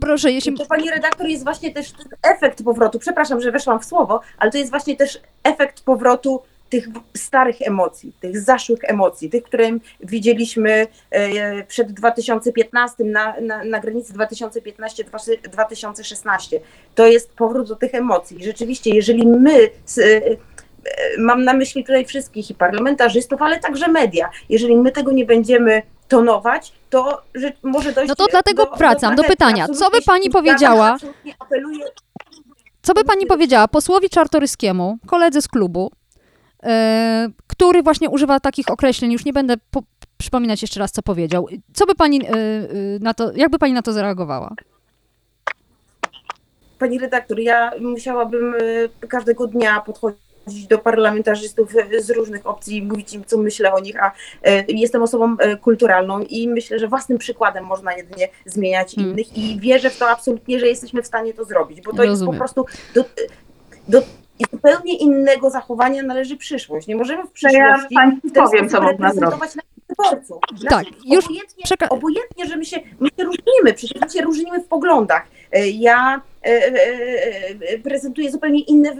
[0.00, 0.54] proszę, jeśli...
[0.54, 4.58] To pani redaktor jest właśnie też efekt powrotu, przepraszam, że weszłam w słowo, ale to
[4.58, 9.70] jest właśnie też efekt powrotu tych starych emocji, tych zaszłych emocji, tych, które
[10.00, 16.56] widzieliśmy e, przed 2015, na, na, na granicy 2015-2016.
[16.94, 18.44] To jest powrót do tych emocji.
[18.44, 19.70] Rzeczywiście, jeżeli my e,
[21.18, 24.30] mam na myśli tutaj wszystkich i parlamentarzystów, ale także media.
[24.48, 29.16] Jeżeli my tego nie będziemy tonować, to że może dojść No to dlatego do, wracam
[29.16, 29.68] do, do pytania.
[29.68, 30.96] Co by pani powiedziała?
[31.38, 31.84] Apeluję...
[32.82, 35.90] Co by pani powiedziała posłowi Czartoryskiemu, koledze z klubu,
[36.62, 36.70] yy,
[37.46, 39.82] który właśnie używa takich określeń, już nie będę po,
[40.18, 41.46] przypominać jeszcze raz, co powiedział.
[41.74, 44.54] Co by pani yy, na to, jakby pani na to zareagowała?
[46.78, 48.54] Pani redaktor, ja musiałabym
[49.08, 50.27] każdego dnia podchodzić
[50.68, 55.02] do parlamentarzystów z różnych opcji i mówić im, co myślę o nich, a e, jestem
[55.02, 59.12] osobą e, kulturalną i myślę, że własnym przykładem można jedynie zmieniać hmm.
[59.12, 62.10] innych i wierzę w to absolutnie, że jesteśmy w stanie to zrobić, bo to Rozumiem.
[62.10, 63.04] jest po prostu do,
[63.88, 64.02] do
[64.52, 66.86] zupełnie innego zachowania należy przyszłość.
[66.86, 69.40] Nie możemy w przyszłości ja powiem, co można zrobić.
[69.88, 70.38] Wyborców.
[70.68, 74.60] Tak, już obojętnie, przeka- obojętnie, że my się, my się różnimy, przecież my się różnimy
[74.60, 75.26] w poglądach.
[75.52, 76.37] E, ja E, e, e,
[77.82, 78.90] prezentuje zupełnie inne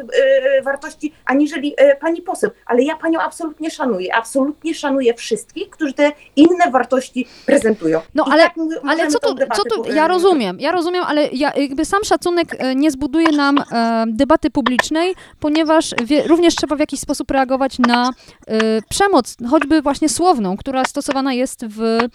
[0.65, 2.51] wartości aniżeli pani poseł.
[2.67, 4.15] Ale ja panią absolutnie szanuję.
[4.15, 8.01] Absolutnie szanuję wszystkich, którzy te inne wartości prezentują.
[8.15, 8.55] No I ale, tak
[8.89, 12.91] ale co tu, co tu, ja rozumiem, ja rozumiem, ale ja, jakby sam szacunek nie
[12.91, 18.11] zbuduje nam e, debaty publicznej, ponieważ wie, również trzeba w jakiś sposób reagować na
[18.47, 22.09] e, przemoc, choćby właśnie słowną, która stosowana jest w, e,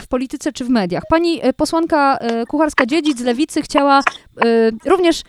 [0.00, 1.02] w polityce czy w mediach.
[1.10, 2.18] Pani posłanka
[2.52, 4.00] Kucharska-Dziedzic z Lewicy chciała
[4.86, 5.22] również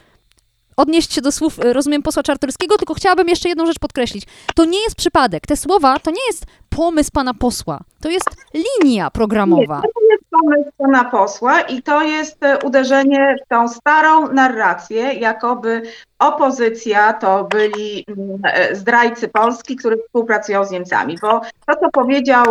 [0.77, 4.23] odnieść się do słów, rozumiem, posła Czartorskiego, tylko chciałabym jeszcze jedną rzecz podkreślić.
[4.55, 5.47] To nie jest przypadek.
[5.47, 7.79] Te słowa to nie jest pomysł pana posła.
[8.01, 9.75] To jest linia programowa.
[9.75, 15.13] Nie, to jest pomysł pana posła i to jest e, uderzenie w tą starą narrację,
[15.13, 15.81] jakoby
[16.19, 22.45] opozycja to byli mm, e, zdrajcy Polski, którzy współpracują z Niemcami, bo to, co powiedział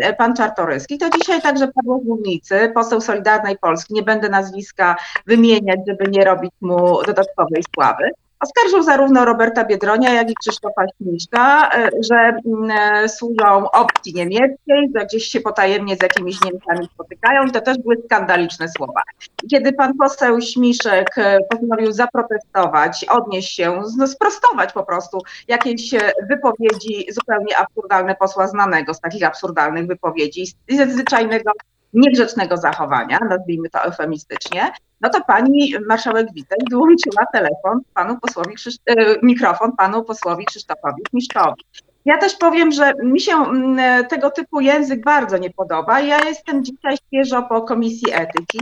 [0.00, 2.00] e, pan Czartoryski, to dzisiaj także padło
[2.42, 8.10] z poseł Solidarnej Polski, nie będę nazwiska wymieniać, żeby nie robić mu dodatkowej sławy,
[8.42, 14.90] Oskarżył zarówno Roberta Biedronia, jak i Krzysztofa Śmiszka, e, że mm, e, służą opcji niemieckiej,
[14.96, 19.02] że gdzieś się potajemnie z jakimiś Niemcami spotykają to też były skandaliczne słowa.
[19.50, 25.90] Kiedy pan poseł Śmiszek e, postanowił zaprotestować, odnieść się, no, sprostować po prostu jakieś
[26.28, 31.52] wypowiedzi zupełnie absurdalne posła znanego z takich absurdalnych wypowiedzi, z zwyczajnego
[31.92, 38.54] niegrzecznego zachowania, nazwijmy to eufemistycznie, no to pani marszałek Witek wyłączyła telefon panu posłowi,
[38.86, 41.62] e, mikrofon panu posłowi Krzysztofowi Miszkowi.
[42.04, 46.00] Ja też powiem, że mi się mm, tego typu język bardzo nie podoba.
[46.00, 48.60] Ja jestem dzisiaj świeżo po komisji etyki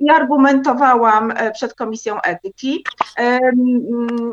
[0.00, 2.84] i argumentowałam e, przed komisją etyki,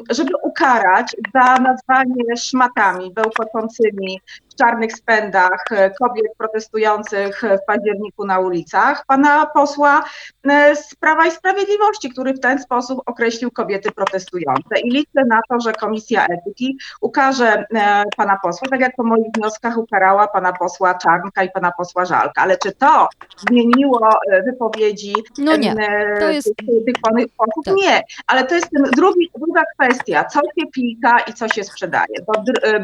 [0.10, 4.22] żeby ukarać za nazwanie szmatami bełkocącymi
[4.58, 10.04] czarnych spędach e, kobiet protestujących w październiku na ulicach, pana posła
[10.50, 14.80] e, z Prawa i Sprawiedliwości, który w ten sposób określił kobiety protestujące.
[14.84, 19.28] I liczę na to, że Komisja Etyki ukaże e, pana posła, tak jak po moich
[19.38, 22.42] wnioskach ukarała pana posła Czarnka i pana posła Żalka.
[22.42, 23.10] Ale czy to
[23.50, 24.10] zmieniło
[24.46, 25.76] wypowiedzi no nie.
[26.20, 26.56] To jest...
[26.58, 26.96] tych, tych
[27.38, 27.66] posłów?
[27.66, 27.76] Tak.
[27.76, 32.16] Nie, ale to jest ten drugi, druga kwestia, co się pika i co się sprzedaje.
[32.28, 32.34] Bo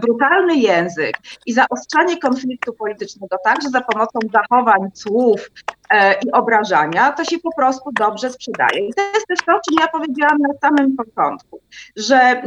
[0.02, 5.52] brutalny język i za zaostrzanie konfliktu politycznego także za pomocą zachowań, słów
[5.90, 8.88] e, i obrażania, to się po prostu dobrze sprzedaje.
[8.88, 11.60] I to jest też to, o czym ja powiedziałam na samym początku,
[11.96, 12.44] że e,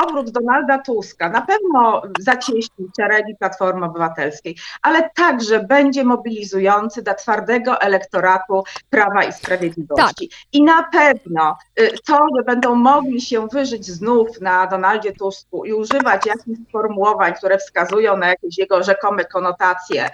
[0.00, 7.80] powrót Donalda Tuska na pewno zacieśni szeregi Platformy Obywatelskiej, ale także będzie mobilizujący dla twardego
[7.80, 10.28] elektoratu Prawa i Sprawiedliwości.
[10.28, 10.38] Tak.
[10.52, 15.72] I na pewno e, to, że będą mogli się wyżyć znów na Donaldzie Tusku i
[15.72, 20.10] używać jakichś sformułowań, które wskazują na jakieś jego rzekome konotacje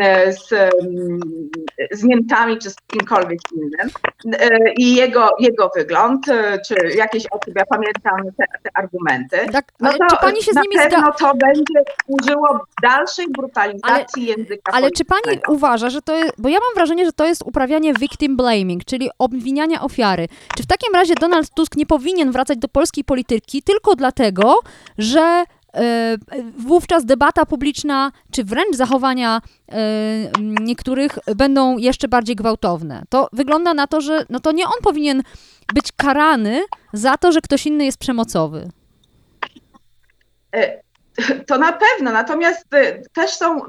[0.00, 0.48] E, z,
[1.92, 3.90] z Niemcami czy z kimkolwiek innym.
[4.32, 9.64] E, i jego, jego wygląd, e, czy jakieś osób, ja pamiętam te, te argumenty, tak,
[9.80, 14.72] no to czy pani się z nimi pewno to będzie służyło dalszej brutalizacji ale, języka
[14.72, 17.94] Ale czy pani uważa, że to jest, bo ja mam wrażenie, że to jest uprawianie
[17.94, 20.26] victim blaming, czyli obwiniania ofiary.
[20.56, 24.60] Czy w takim razie Donald Tusk nie powinien wracać do polskiej polityki tylko dlatego,
[24.98, 25.44] że
[26.58, 29.78] wówczas debata publiczna, czy wręcz zachowania e,
[30.60, 33.02] niektórych będą jeszcze bardziej gwałtowne.
[33.08, 35.22] To wygląda na to, że no to nie on powinien
[35.74, 38.70] być karany za to, że ktoś inny jest przemocowy.
[41.46, 43.60] To na pewno, natomiast y, też są,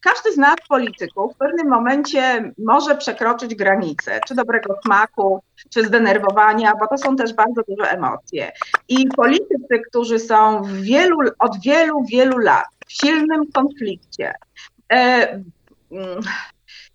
[0.00, 6.72] każdy z nas polityków w pewnym momencie może przekroczyć granice, czy dobrego smaku, czy zdenerwowania,
[6.80, 8.52] bo to są też bardzo duże emocje.
[8.88, 14.34] I politycy, którzy są wielu, od wielu, wielu lat w silnym konflikcie,
[14.92, 15.42] e,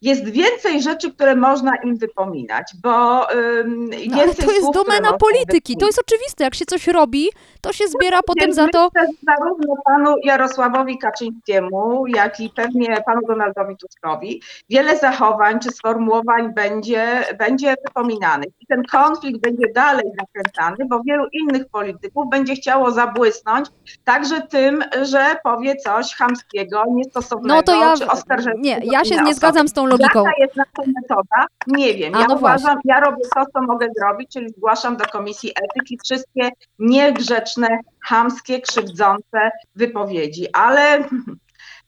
[0.02, 5.78] jest więcej rzeczy, które można im wypominać, bo um, no, ale to jest domena polityki.
[5.78, 6.44] To jest oczywiste.
[6.44, 7.30] Jak się coś robi,
[7.62, 8.90] to się zbiera no, potem za to.
[9.28, 17.24] Zarówno panu Jarosławowi Kaczyńskiemu, jak i pewnie panu Donaldowi Tuskowi wiele zachowań czy sformułowań będzie,
[17.40, 18.50] będzie wypominanych.
[18.60, 23.68] I ten konflikt będzie dalej nakręcany, bo wielu innych polityków będzie chciało zabłysnąć
[24.04, 28.60] także tym, że powie coś chamskiego, niestosownego no to ja, czy oskarżenia.
[28.60, 30.20] Nie, ja się nie zgadzam z tą logiką.
[30.20, 31.48] Jaka jest nasza metoda?
[31.68, 32.14] Nie wiem.
[32.14, 32.82] Ja no uważam, właśnie.
[32.94, 39.52] ja robię to, co mogę zrobić, czyli zgłaszam do Komisji Etyki wszystkie niegrzeczne, chamskie, krzywdzące
[39.76, 41.00] wypowiedzi, ale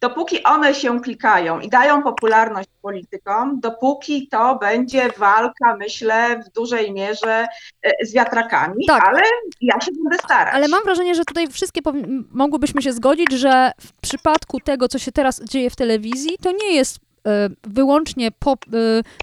[0.01, 6.93] dopóki one się klikają i dają popularność politykom, dopóki to będzie walka, myślę, w dużej
[6.93, 7.47] mierze
[7.83, 9.07] e, z wiatrakami, tak.
[9.07, 9.21] ale
[9.61, 10.55] ja się będę starać.
[10.55, 11.81] Ale mam wrażenie, że tutaj wszystkie
[12.31, 16.75] mogłybyśmy się zgodzić, że w przypadku tego, co się teraz dzieje w telewizji, to nie
[16.75, 16.99] jest
[17.63, 18.55] wyłącznie po, e,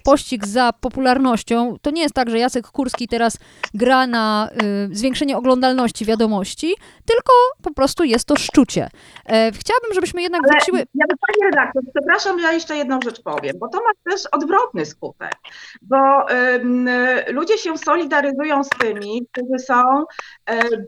[0.05, 1.77] pościg za popularnością.
[1.83, 3.39] To nie jest tak, że Jacek Kurski teraz
[3.75, 6.75] gra na e, zwiększenie oglądalności wiadomości,
[7.07, 8.89] tylko po prostu jest to szczucie.
[9.53, 10.79] Chciałabym, żebyśmy jednak Ale wróciły...
[10.79, 15.35] Ja Pani redaktor, przepraszam, ja jeszcze jedną rzecz powiem, bo to ma też odwrotny skutek,
[15.83, 15.97] bo
[17.29, 20.05] ludzie się solidaryzują z tymi, którzy są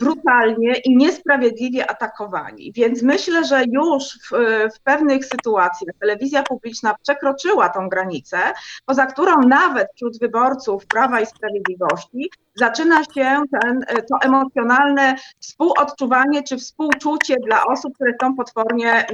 [0.00, 4.30] brutalnie i niesprawiedliwie atakowani, więc myślę, że już w,
[4.76, 8.38] w pewnych sytuacjach telewizja publiczna przekroczyła tą granicę,
[8.86, 16.56] poza którą nawet wśród wyborców Prawa i Sprawiedliwości zaczyna się ten, to emocjonalne współodczuwanie czy
[16.56, 19.06] współczucie dla osób, które są potwornie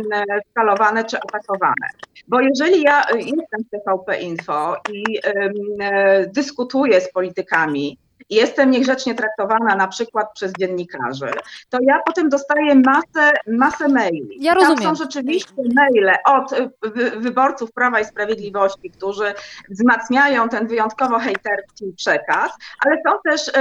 [0.50, 1.88] skalowane czy atakowane.
[2.28, 7.98] Bo jeżeli ja jestem w TVP Info i y, dyskutuję z politykami,
[8.30, 11.30] jestem niegrzecznie traktowana na przykład przez dziennikarzy,
[11.68, 14.36] to ja potem dostaję masę, masę maili.
[14.40, 14.78] Ja rozumiem.
[14.78, 16.54] Tam są rzeczywiście maile od
[17.16, 19.34] wyborców Prawa i Sprawiedliwości, którzy
[19.70, 22.52] wzmacniają ten wyjątkowo hejterski przekaz,
[22.86, 23.52] ale są też y,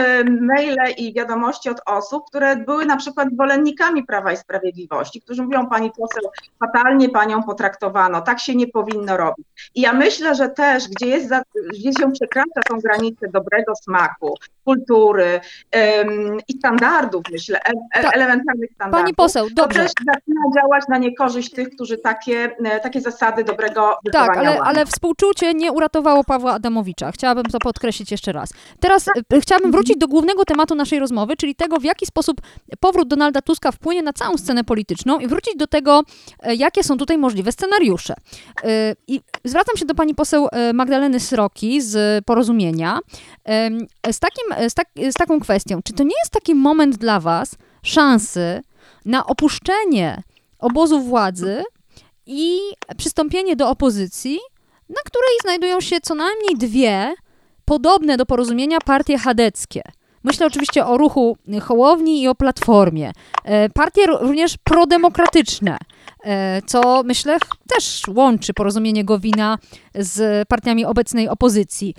[0.41, 5.69] maile i wiadomości od osób, które były na przykład zwolennikami Prawa i Sprawiedliwości, którzy mówią,
[5.69, 9.47] pani poseł, fatalnie panią potraktowano, tak się nie powinno robić.
[9.75, 14.37] I ja myślę, że też, gdzie, jest za, gdzie się przekracza tą granicę dobrego smaku,
[14.65, 15.39] kultury
[15.97, 19.03] um, i standardów, myślę, e, e elementarnych standardów.
[19.03, 19.79] Pani poseł, dobrze.
[19.79, 24.37] To też zaczyna działać na niekorzyść tych, którzy takie, e, takie zasady dobrego wychowania Tak,
[24.37, 27.11] ale, ale współczucie nie uratowało Pawła Adamowicza.
[27.11, 28.53] Chciałabym to podkreślić jeszcze raz.
[28.79, 29.41] Teraz tak.
[29.41, 32.41] chciałabym wrócić do głównego tematu naszej rozmowy, czyli tego, w jaki sposób
[32.79, 36.03] powrót Donalda Tuska wpłynie na całą scenę polityczną i wrócić do tego,
[36.57, 38.13] jakie są tutaj możliwe scenariusze.
[39.07, 42.99] I zwracam się do pani poseł Magdaleny Sroki z Porozumienia.
[44.11, 45.81] Z takim E, z, tak, z taką kwestią.
[45.83, 48.61] Czy to nie jest taki moment dla Was szansy
[49.05, 50.23] na opuszczenie
[50.59, 51.63] obozu władzy
[52.25, 52.59] i
[52.97, 54.39] przystąpienie do opozycji,
[54.89, 57.13] na której znajdują się co najmniej dwie
[57.65, 59.81] podobne do porozumienia partie chadeckie?
[60.23, 63.11] Myślę oczywiście o ruchu Hołowni i o Platformie.
[63.43, 65.77] E, partie również prodemokratyczne,
[66.23, 67.37] e, co myślę
[67.67, 69.57] też łączy porozumienie Gowina
[69.95, 71.95] z partiami obecnej opozycji.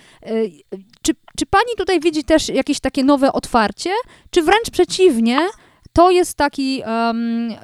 [1.03, 3.91] Czy, czy pani tutaj widzi też jakieś takie nowe otwarcie,
[4.31, 5.39] czy wręcz przeciwnie,
[5.93, 7.55] to jest taki um,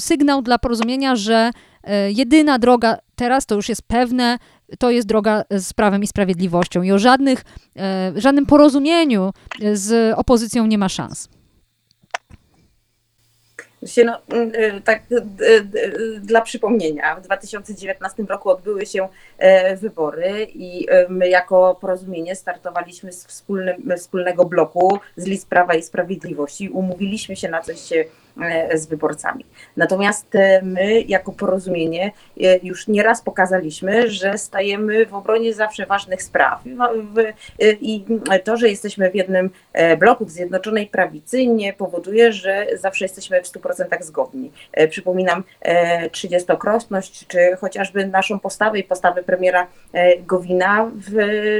[0.00, 1.50] sygnał dla porozumienia, że
[1.84, 4.38] e, jedyna droga teraz, to już jest pewne,
[4.78, 7.44] to jest droga z prawem i sprawiedliwością i o żadnych,
[7.76, 9.32] e, żadnym porozumieniu
[9.72, 11.28] z opozycją nie ma szans.
[14.04, 15.16] No, mm, y, tak, y,
[15.46, 23.12] y, dla przypomnienia, w 2019 roku odbyły się e, wybory i my jako porozumienie startowaliśmy
[23.12, 26.68] z wspólnym, wspólnego bloku z list Prawa i Sprawiedliwości.
[26.68, 27.92] Umówiliśmy się na coś
[28.74, 29.44] z wyborcami.
[29.76, 30.26] Natomiast
[30.62, 32.12] my jako porozumienie
[32.62, 36.62] już nieraz pokazaliśmy, że stajemy w obronie zawsze ważnych spraw.
[37.80, 38.04] I
[38.44, 39.50] to, że jesteśmy w jednym
[39.98, 44.52] bloku w Zjednoczonej Prawicy nie powoduje, że zawsze jesteśmy w 100% zgodni.
[44.90, 45.44] Przypominam
[46.12, 49.66] trzydziestokrotność, czy chociażby naszą postawę i postawę premiera
[50.26, 51.16] Gowina w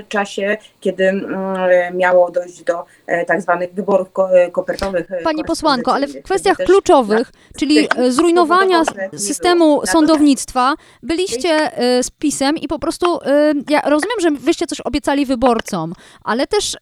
[0.09, 5.13] czasie, kiedy mm, miało dojść do e, tak zwanych wyborów e, kopertowych.
[5.13, 8.83] E, Pani posłanko, ale w kwestiach kluczowych, czyli zrujnowania
[9.16, 11.70] systemu sądownictwa, byliście
[12.03, 13.18] z PiSem i po prostu,
[13.68, 15.94] ja rozumiem, że wyście coś obiecali wyborcom,
[16.25, 16.77] ale też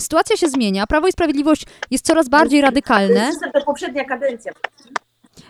[0.00, 3.30] sytuacja się zmienia, Prawo i Sprawiedliwość jest coraz bardziej radykalne.
[3.54, 4.52] To poprzednia kadencja.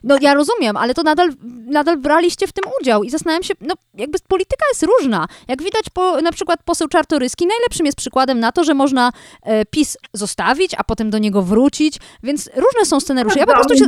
[0.04, 1.28] No ja rozumiem, ale to nadal,
[1.66, 5.26] nadal braliście w tym udział i zastanawiam się, no jakby polityka jest różna.
[5.48, 9.64] Jak widać, po, na przykład poseł Czartoryski najlepszym jest przykładem na to, że można e,
[9.64, 13.38] PiS zostawić, a potem do niego wrócić, więc różne są scenariusze.
[13.38, 13.86] Ja po prostu się...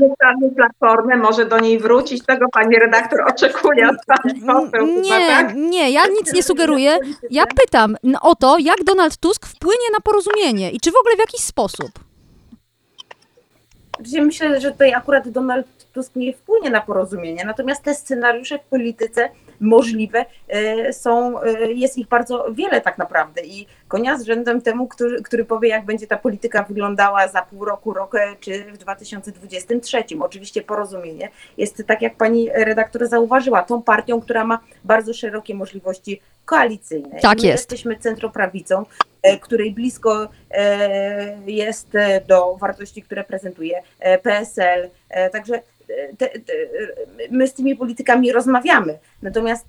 [0.56, 4.86] platformę może do niej wrócić, tego pani redaktor oczekuje od pani poseł.
[5.00, 5.54] Nie, tak?
[5.54, 6.98] nie, ja nic nie sugeruję.
[7.30, 11.18] Ja pytam o to, jak Donald Tusk wpłynie na porozumienie i czy w ogóle w
[11.18, 11.90] jakiś sposób.
[14.20, 19.30] Myślę, że tutaj akurat Donald Tusk nie wpłynie na porozumienie, natomiast te scenariusze w polityce
[19.60, 24.88] możliwe e, są, e, jest ich bardzo wiele tak naprawdę i konia z rzędem temu,
[24.88, 30.04] który, który powie, jak będzie ta polityka wyglądała za pół roku, rok czy w 2023.
[30.20, 36.20] Oczywiście porozumienie jest, tak jak pani redaktor zauważyła, tą partią, która ma bardzo szerokie możliwości
[36.44, 37.20] koalicyjne.
[37.20, 37.62] Tak My jest.
[37.72, 38.84] Jesteśmy centroprawicą,
[39.22, 40.28] e, której blisko
[41.46, 41.88] jest
[42.28, 43.82] do wartości, które prezentuje
[44.22, 44.90] PSL.
[45.32, 45.62] Także
[46.18, 46.52] te, te,
[47.30, 48.98] my z tymi politykami rozmawiamy.
[49.22, 49.66] Natomiast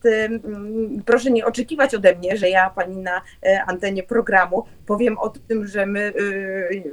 [1.06, 5.68] proszę nie oczekiwać ode mnie, że ja pani na e, antenie programu powiem o tym,
[5.68, 6.84] że my y,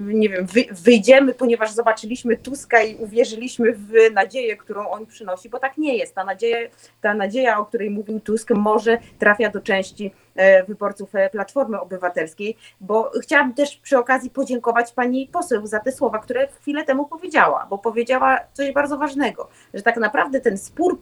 [0.00, 5.78] nie wiem, wyjdziemy, ponieważ zobaczyliśmy Tuska i uwierzyliśmy w nadzieję, którą on przynosi, bo tak
[5.78, 6.14] nie jest.
[6.14, 6.58] Ta nadzieja,
[7.00, 10.29] ta nadzieja o której mówił Tusk, może trafia do części e,
[10.68, 16.18] wyborców e, Platformy Obywatelskiej, bo chciałabym też przy okazji podziękować pani poseł za te słowa,
[16.18, 21.00] które chwilę temu powiedziała, bo powiedziała coś bardzo ważnego, że tak naprawdę ten spór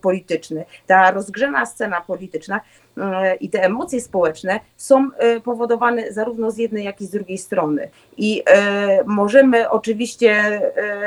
[0.00, 2.60] polityczny, ta rozgrzana scena polityczna
[2.98, 7.38] E, i te emocje społeczne są e, powodowane zarówno z jednej, jak i z drugiej
[7.38, 7.90] strony.
[8.16, 10.60] I e, możemy oczywiście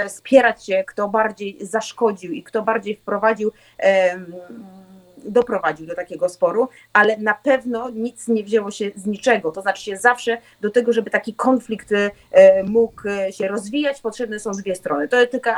[0.08, 3.52] spierać się, kto bardziej zaszkodził i kto bardziej wprowadził
[5.26, 9.52] doprowadził do takiego sporu, ale na pewno nic nie wzięło się z niczego.
[9.52, 11.90] To znaczy się zawsze do tego, żeby taki konflikt
[12.66, 13.02] mógł
[13.32, 15.08] się rozwijać, potrzebne są dwie strony.
[15.08, 15.50] To tylko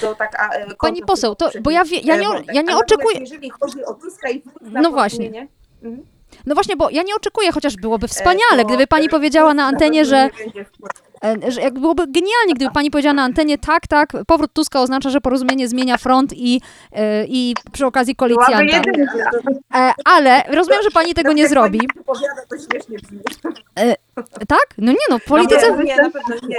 [0.00, 0.50] to tak.
[0.78, 3.18] Pani poseł, to, bo ja, wie, ja nie, ja nie oczekuję.
[3.20, 5.48] Jeżeli chodzi o Tuska i No właśnie.
[5.82, 6.06] Mhm.
[6.46, 10.16] No właśnie, bo ja nie oczekuję, chociaż byłoby wspaniale, gdyby pani powiedziała na antenie, że
[10.16, 10.30] E,
[11.48, 15.20] że jak byłoby genialnie, gdyby pani powiedziała na antenie, tak, tak, powrót Tuska oznacza, że
[15.20, 16.60] porozumienie zmienia front i,
[16.92, 18.82] e, i przy okazji koalicjanta.
[19.74, 21.80] E, ale rozumiem, że pani tego nie zrobi.
[24.48, 24.66] Tak?
[24.78, 25.66] No nie no, w polityce...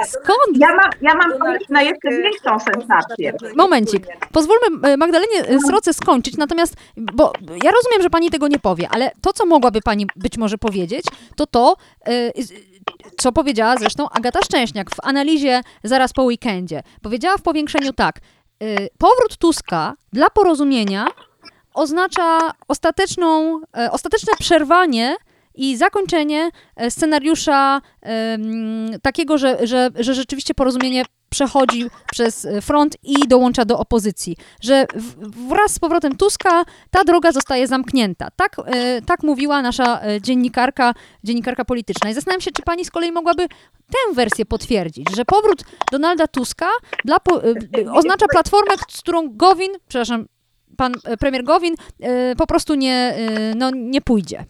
[0.07, 0.57] Skąd?
[0.57, 3.33] Ja mam, ja mam na jeszcze większą sensację.
[3.55, 4.07] Momencik.
[4.31, 9.33] Pozwólmy Magdalenie Sroce skończyć, natomiast, bo ja rozumiem, że pani tego nie powie, ale to,
[9.33, 11.75] co mogłaby pani być może powiedzieć, to to,
[13.17, 16.83] co powiedziała zresztą Agata Szczęśniak w analizie zaraz po weekendzie.
[17.01, 18.19] Powiedziała w powiększeniu tak.
[18.63, 21.07] Y, powrót Tuska dla porozumienia
[21.75, 25.15] oznacza ostateczną, e, ostateczne przerwanie
[25.55, 27.81] i zakończenie e, scenariusza
[29.01, 34.37] takiego, że, że, że rzeczywiście porozumienie przechodzi przez e, front i dołącza do opozycji.
[34.61, 34.85] Że
[35.49, 38.27] wraz z powrotem Tuska ta droga zostaje zamknięta.
[38.35, 42.09] Tak, e, tak mówiła nasza dziennikarka, dziennikarka polityczna.
[42.09, 43.47] I zastanawiam się, czy pani z kolei mogłaby
[43.91, 46.69] tę wersję potwierdzić, że powrót Donalda Tuska
[47.05, 47.17] dla,
[47.91, 50.25] oznacza platformę, z którą Gowin, przepraszam,
[50.77, 51.75] pan premier Gowin
[52.37, 53.17] po prostu nie,
[53.55, 54.45] no, nie pójdzie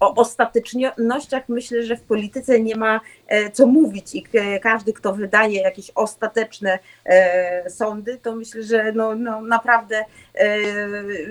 [0.00, 4.24] o ostatecznościach myślę, że w polityce nie ma e, co mówić i
[4.62, 10.04] każdy, kto wydaje jakieś ostateczne e, sądy, to myślę, że no, no naprawdę e,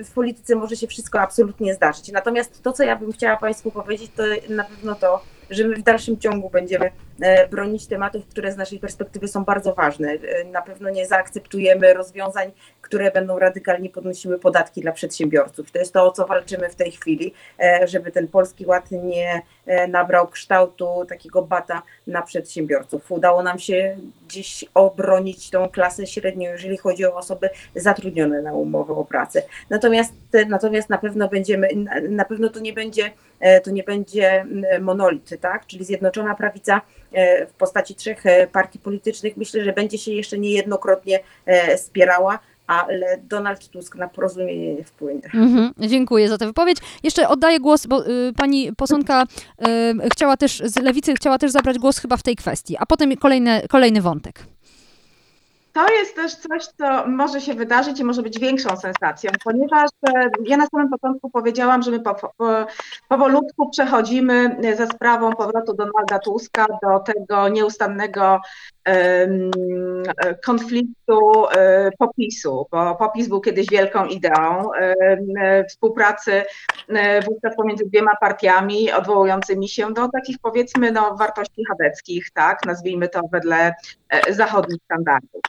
[0.04, 2.12] w polityce może się wszystko absolutnie zdarzyć.
[2.12, 5.82] Natomiast to, co ja bym chciała Państwu powiedzieć, to na pewno to, że my w
[5.82, 6.90] dalszym ciągu będziemy
[7.50, 10.08] bronić tematów, które z naszej perspektywy są bardzo ważne.
[10.08, 15.70] E, na pewno nie zaakceptujemy rozwiązań, które będą radykalnie podnosiły podatki dla przedsiębiorców.
[15.70, 19.42] To jest to, o co walczymy w tej chwili, e, żeby ten polski ład nie
[19.88, 23.12] nabrał kształtu takiego bata na przedsiębiorców.
[23.12, 23.96] Udało nam się
[24.28, 29.42] gdzieś obronić tą klasę średnią, jeżeli chodzi o osoby zatrudnione na umowę o pracę.
[29.70, 30.12] Natomiast,
[30.48, 31.68] natomiast na pewno będziemy,
[32.08, 33.10] na pewno to nie będzie,
[33.64, 34.46] to nie będzie
[34.80, 35.66] monolit, tak?
[35.66, 36.80] Czyli Zjednoczona Prawica
[37.48, 43.18] w postaci trzech e, partii politycznych, myślę, że będzie się jeszcze niejednokrotnie e, spierała ale
[43.28, 45.20] Donald Tusk na porozumienie nie wpłynie.
[45.34, 46.78] Mhm, dziękuję za tę wypowiedź.
[47.02, 49.66] Jeszcze oddaję głos, bo y, pani posłanka y,
[50.12, 53.62] chciała też, z Lewicy chciała też zabrać głos chyba w tej kwestii, a potem kolejny,
[53.68, 54.55] kolejny wątek.
[55.76, 60.30] To jest też coś, co może się wydarzyć i może być większą sensacją, ponieważ e,
[60.44, 62.30] ja na samym początku powiedziałam, że my po, po,
[63.08, 68.40] powolutku przechodzimy za sprawą powrotu Donalda Tuska do tego nieustannego
[70.44, 74.70] konfliktu e, popisu, bo popis był kiedyś wielką ideą
[75.68, 76.42] współpracy
[77.26, 83.20] wówczas pomiędzy dwiema partiami odwołującymi się do takich powiedzmy no, wartości chadeckich, tak, nazwijmy to
[83.32, 83.74] wedle
[84.30, 85.42] zachodnich standardów.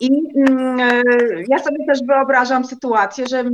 [0.00, 1.02] I mm, e,
[1.48, 3.50] ja sobie też wyobrażam sytuację, że e,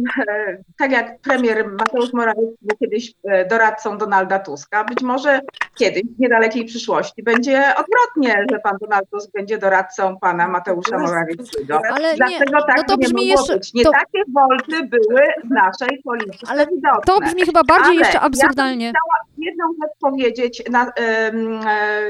[0.79, 5.41] tak jak premier Mateusz Morawiecki był kiedyś e, doradcą Donalda Tuska, być może
[5.75, 11.81] kiedyś w niedalekiej przyszłości będzie odwrotnie, że pan Donald Tusk będzie doradcą pana Mateusza Morawieckiego.
[11.93, 13.75] Ale Dlatego nie, tak no to brzmi nie jeszcze, być.
[13.75, 13.91] Nie to...
[13.91, 17.03] takie wolty były w naszej polityce Ale widoczne.
[17.07, 18.87] to brzmi chyba bardziej Ale jeszcze absurdalnie.
[18.87, 18.93] Ja
[19.39, 20.93] jedną rzecz powiedzieć, na,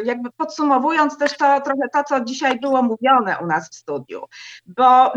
[0.04, 4.22] jakby podsumowując też to trochę to, co dzisiaj było mówione u nas w studiu,
[4.66, 5.12] bo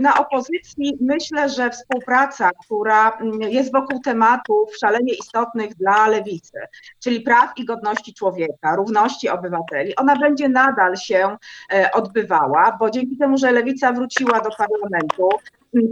[0.00, 6.58] na opozycji myślę, że współpraca, która jest wokół tematów szalenie istotnych dla lewicy,
[6.98, 11.36] czyli praw i godności człowieka, równości obywateli, ona będzie nadal się
[11.72, 15.28] e, odbywała, bo dzięki temu, że lewica wróciła do parlamentu,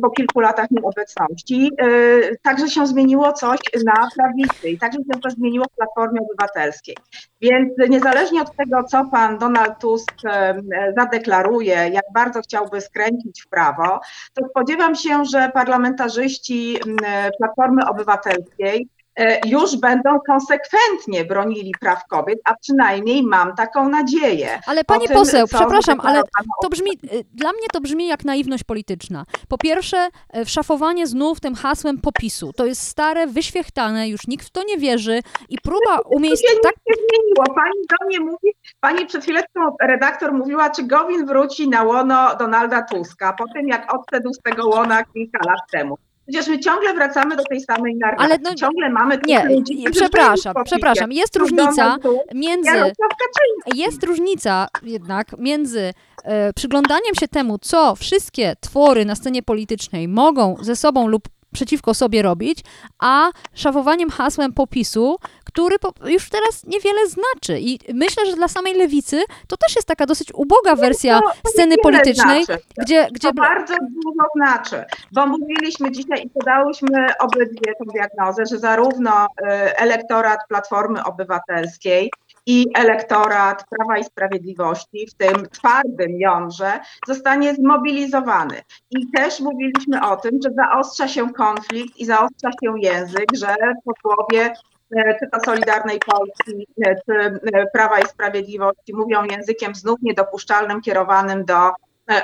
[0.02, 1.70] po kilku latach nieobecności.
[1.78, 1.86] E,
[2.42, 6.96] także się zmieniło coś na prawicy i także się to zmieniło w Platformie Obywatelskiej.
[7.40, 10.62] Więc niezależnie od tego, co pan Donald Tusk e,
[10.98, 14.00] zadeklaruje, jak bardzo chciałby skręcić w prawo,
[14.34, 16.78] to spodziewam się, że parlamentarzyści
[17.38, 18.88] Platformy Obywatelskiej
[19.46, 24.60] już będą konsekwentnie bronili praw kobiet, a przynajmniej mam taką nadzieję.
[24.66, 26.22] Ale pani tym, poseł, przepraszam, ale
[26.62, 26.96] to brzmi, e,
[27.34, 29.24] dla mnie to brzmi jak naiwność polityczna.
[29.48, 32.52] Po pierwsze, e, wszafowanie znów tym hasłem popisu.
[32.52, 36.62] To jest stare, wyświechtane, już nikt w to nie wierzy i próba umiejscowić...
[36.62, 37.44] Tak nie zmieniło.
[37.54, 42.82] Pani do mnie mówi, pani przed chwileczką redaktor mówiła, czy Gowin wróci na łono Donalda
[42.82, 45.98] Tuska, po tym jak odszedł z tego łona kilka lat temu.
[46.28, 48.26] Przecież my ciągle wracamy do tej samej narracji.
[48.26, 51.12] Ale no, ciągle mamy Nie, ludzi, przepraszam, przepraszam.
[51.12, 51.96] Jest różnica
[52.34, 52.70] między.
[53.74, 55.92] Jest różnica jednak między
[56.24, 61.28] e, przyglądaniem się temu, co wszystkie twory na scenie politycznej mogą ze sobą lub
[61.58, 62.58] przeciwko sobie robić,
[62.98, 67.60] a szafowaniem hasłem popisu, który już teraz niewiele znaczy.
[67.60, 71.50] I myślę, że dla samej lewicy to też jest taka dosyć uboga wersja to, to
[71.50, 72.62] sceny politycznej, znaczy.
[72.78, 73.28] gdzie, gdzie...
[73.28, 79.44] To bardzo dużo znaczy, bo mówiliśmy dzisiaj i podałyśmy obydwie tę diagnozę, że zarówno y,
[79.76, 82.10] elektorat Platformy Obywatelskiej,
[82.48, 88.62] i elektorat Prawa i Sprawiedliwości w tym twardym jądrze zostanie zmobilizowany.
[88.90, 94.52] I też mówiliśmy o tym, że zaostrza się konflikt i zaostrza się język, że posłowie
[94.96, 97.12] e, czy to Solidarnej Polski, e, czy
[97.54, 101.70] e, Prawa i Sprawiedliwości mówią językiem znów niedopuszczalnym, kierowanym do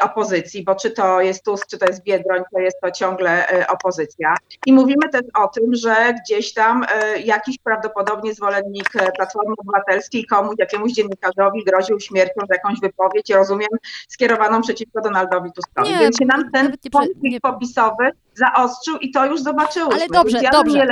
[0.02, 3.66] opozycji, bo czy to jest Tusk, czy to jest Biedroń, to jest to ciągle e,
[3.66, 4.36] opozycja.
[4.66, 10.54] I mówimy też o tym, że gdzieś tam e, jakiś prawdopodobnie zwolennik Platformy Obywatelskiej komuś,
[10.58, 13.68] jakiemuś dziennikarzowi groził śmiercią za jakąś wypowiedź, rozumiem,
[14.08, 15.98] skierowaną przeciwko Donaldowi Tuskowi.
[15.98, 19.94] Więc się nam ten konflikt popisowy zaostrzył i to już zobaczyłyśmy.
[19.94, 20.86] Ale dobrze, ja dobrze.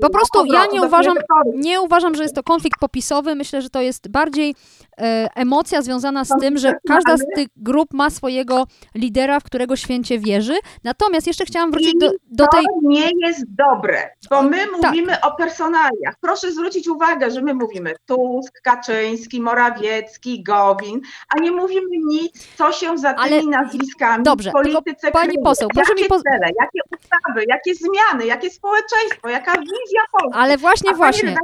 [0.00, 1.14] Po prostu ja nie uważam,
[1.54, 3.34] nie uważam, że jest to konflikt popisowy.
[3.34, 4.54] Myślę, że to jest bardziej
[4.98, 8.64] e, emocja związana z tym, że każda z tych grup ma swojego
[8.94, 10.54] lidera, w którego święcie wierzy.
[10.84, 12.64] Natomiast jeszcze chciałam wrócić do, do tej...
[12.64, 14.82] To nie jest dobre, bo my tak.
[14.82, 16.14] mówimy o personaliach.
[16.20, 21.00] Proszę zwrócić uwagę, że my mówimy Tusk, Kaczyński, Morawiecki, Gowin,
[21.36, 23.42] a nie mówimy nic, co się za tymi Ale...
[23.42, 26.22] nazwiskami dobrze, w polityce Pani poseł, proszę jakie mi po...
[26.22, 30.38] cele, jakie ustawy, jakie zmiany, jakie społeczeństwo, jaka wizja Polski.
[30.38, 31.36] Ale właśnie, A właśnie.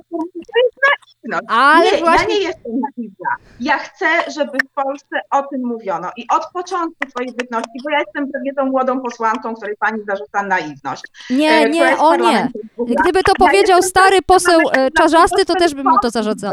[1.49, 2.35] Ale nie, właśnie...
[2.35, 3.31] ja nie jestem naiwna.
[3.61, 6.11] Ja chcę, żeby w Polsce o tym mówiono.
[6.17, 10.43] I od początku swojej bytności, bo ja jestem pewnie tą młodą posłanką, której pani zarzuca
[10.43, 11.03] naiwność.
[11.31, 12.49] Nie, e, nie, o nie.
[12.79, 16.53] Gdyby to powiedział stary poseł e, Czarzasty, to też bym mu to zarzucał.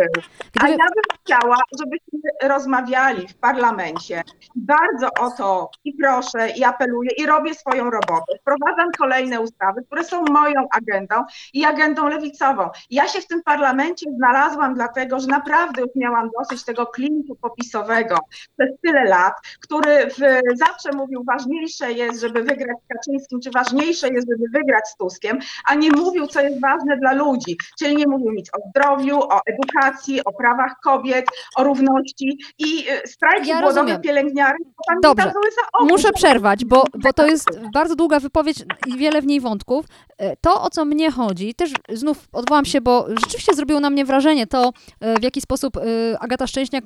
[0.54, 0.68] Gdyby...
[0.68, 4.24] A ja bym chciała, żebyśmy rozmawiali w parlamencie.
[4.56, 8.38] Bardzo o to i proszę, i apeluję, i robię swoją robotę.
[8.42, 11.16] Wprowadzę wprowadzam kolejne ustawy, które są moją agendą
[11.54, 12.70] i agendą lewicową.
[12.90, 18.18] Ja się w tym parlamencie znalazłam dlatego, że naprawdę już miałam dosyć tego klimatu popisowego
[18.58, 20.20] przez tyle lat, który w,
[20.56, 25.40] zawsze mówił, ważniejsze jest, żeby wygrać z Kaczyńskim, czy ważniejsze jest, żeby wygrać z Tuskiem,
[25.66, 27.58] a nie mówił, co jest ważne dla ludzi.
[27.80, 33.08] Czyli nie mówił nic o zdrowiu, o edukacji, o prawach kobiet, o równości i y,
[33.08, 34.62] strajki Ja głodowe pielęgniarek,
[35.02, 35.34] Dobrze.
[35.82, 39.86] Muszę przerwać, bo, bo to jest bardzo długa wypowiedź i wiele w niej wątków.
[40.18, 44.06] E, To, o co mnie chodzi, też znów odwołam się, bo rzeczywiście zrobiło na mnie
[44.06, 45.82] wrażenie to, e, w jaki sposób e,
[46.20, 46.86] Agata Szczęśniak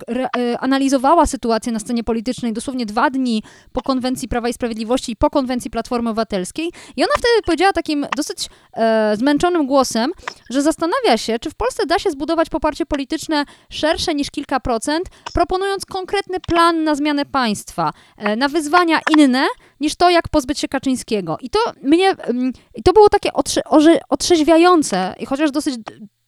[0.60, 5.30] analizowała sytuację na scenie politycznej dosłownie dwa dni po konwencji Prawa i Sprawiedliwości i po
[5.30, 6.72] konwencji Platformy Obywatelskiej.
[6.96, 10.12] I ona wtedy powiedziała takim dosyć e, zmęczonym głosem,
[10.50, 15.10] że zastanawia się, czy w Polsce da się zbudować poparcie polityczne szersze niż kilka procent,
[15.34, 19.48] proponując konkretny plan na zmianę państwa, e, na wyzwania inne
[19.80, 21.38] niż to, jak pozbyć się Kaczyńskiego.
[21.42, 22.54] I to mnie, mm,
[22.86, 23.62] to było takie otrze,
[24.10, 25.76] otrzeźwiające, i chociaż dosyć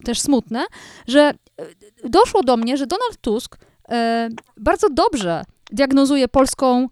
[0.04, 0.64] też smutne,
[1.06, 1.34] że e,
[2.08, 3.56] doszło do mnie, że Donald Tusk
[3.88, 6.88] e, bardzo dobrze diagnozuje polską,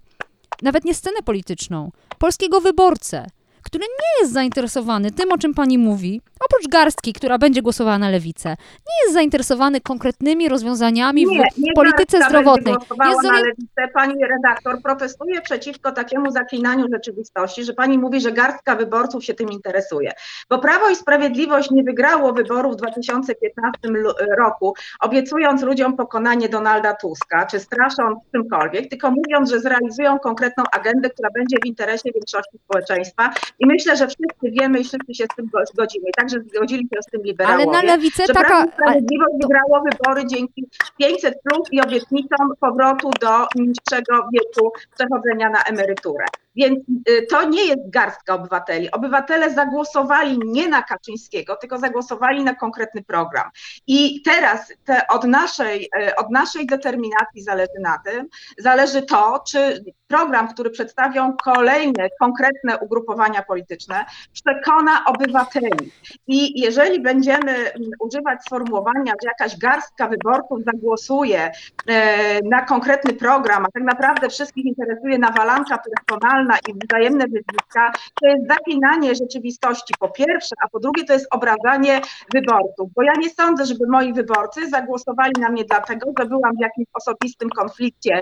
[0.62, 3.26] nawet nie scenę polityczną, polskiego wyborcę,
[3.62, 8.10] który nie jest zainteresowany tym, o czym pani mówi, oprócz garstki, która będzie głosowała na
[8.10, 11.30] lewicę, nie jest zainteresowany konkretnymi rozwiązaniami w
[11.74, 12.74] polityce Garstka zdrowotnej.
[13.10, 13.88] Jest na lewicę.
[13.94, 19.50] Pani redaktor protestuje przeciwko takiemu zaklinaniu rzeczywistości, że pani mówi, że garstka wyborców się tym
[19.50, 20.12] interesuje.
[20.50, 26.94] Bo Prawo i Sprawiedliwość nie wygrało wyborów w 2015 lu- roku, obiecując ludziom pokonanie Donalda
[26.94, 32.58] Tuska, czy strasząc czymkolwiek, tylko mówiąc, że zrealizują konkretną agendę, która będzie w interesie większości
[32.64, 33.30] społeczeństwa.
[33.60, 36.08] I myślę, że wszyscy wiemy i wszyscy się z tym go- zgodzimy.
[36.08, 38.54] I także zgodzili się z tym Ale liberałowie na lewicę że taka...
[38.56, 45.62] Ale- Sprawiedliwość wygrało wybory dzięki 500 plus i obietnicom powrotu do niższego wieku przechodzenia na
[45.62, 46.24] emeryturę.
[46.56, 48.90] Więc y, to nie jest garstka obywateli.
[48.90, 53.50] Obywatele zagłosowali nie na Kaczyńskiego, tylko zagłosowali na konkretny program.
[53.86, 59.84] I teraz te, od, naszej, y, od naszej determinacji zależy na tym, zależy to, czy
[60.10, 65.92] program, który przedstawią kolejne konkretne ugrupowania polityczne, przekona obywateli.
[66.26, 71.50] I jeżeli będziemy mm, używać sformułowania, że jakaś garstka wyborców zagłosuje
[71.86, 78.28] e, na konkretny program, a tak naprawdę wszystkich interesuje nawalanka personalna i wzajemne wyzwiska, to
[78.28, 82.00] jest zaklinanie rzeczywistości po pierwsze, a po drugie to jest obrażanie
[82.34, 82.90] wyborców.
[82.96, 86.86] Bo ja nie sądzę, żeby moi wyborcy zagłosowali na mnie dlatego, że byłam w jakimś
[86.94, 88.20] osobistym konflikcie,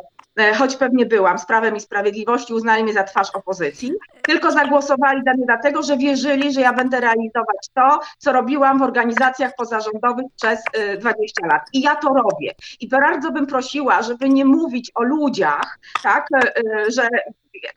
[0.55, 5.35] choć pewnie byłam z Prawem i Sprawiedliwości, uznali mnie za twarz opozycji, tylko zagłosowali dla
[5.35, 10.61] mnie dlatego, że wierzyli, że ja będę realizować to, co robiłam w organizacjach pozarządowych przez
[10.95, 11.63] y, 20 lat.
[11.73, 12.55] I ja to robię.
[12.81, 17.09] I bardzo bym prosiła, żeby nie mówić o ludziach, tak, y, że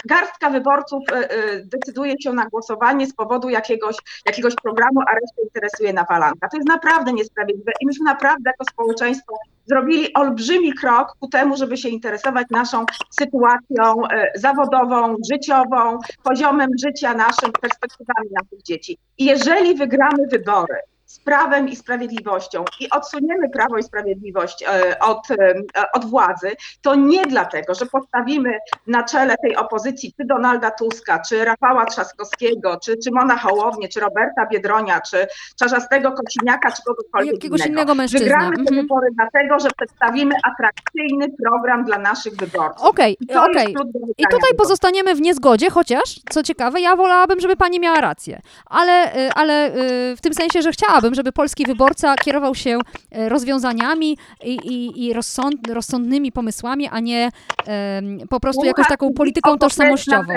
[0.06, 5.44] garstka wyborców y, y, decyduje się na głosowanie z powodu jakiegoś, jakiegoś programu, a resztę
[5.44, 6.50] interesuje nawalanka.
[6.50, 9.34] To jest naprawdę niesprawiedliwe i myśmy naprawdę jako społeczeństwo
[9.66, 17.14] zrobili olbrzymi krok ku temu, żeby się interesować naszą sytuacją y, zawodową, życiową, poziomem życia
[17.14, 18.98] naszym, perspektywami naszych dzieci.
[19.18, 20.76] I jeżeli wygramy wybory
[21.12, 25.54] z prawem i sprawiedliwością i odsuniemy Prawo i Sprawiedliwość e, od, e,
[25.94, 26.52] od władzy,
[26.82, 28.58] to nie dlatego, że postawimy
[28.88, 34.46] na czele tej opozycji czy Donalda Tuska, czy Rafała Trzaskowskiego, czy Szymona Hołownię, czy Roberta
[34.52, 35.28] Biedronia, czy
[35.60, 37.74] Czarzastego Kociniaka, czy kogokolwiek Jakiegoś innego.
[37.74, 38.26] innego mężczyznę.
[38.26, 38.82] Wygramy te Mhm.
[38.82, 42.86] wybory dlatego, że przedstawimy atrakcyjny program dla naszych wyborców.
[42.88, 43.74] Okej, jest okej.
[43.74, 43.82] do
[44.18, 48.42] I tutaj pozostaniemy w niezgodzie, chociaż, co ciekawe, ja wolałabym, żeby pani miała rację.
[48.66, 49.76] Ale, y, ale
[50.12, 52.78] y, w tym sensie, że chciałabym, żeby polski wyborca kierował się
[53.18, 57.30] y, rozwiązaniami i, i, i rozsąd, rozsądnymi pomysłami, a nie
[57.66, 60.34] em, po prostu jakąś taką polityką tożsamościową.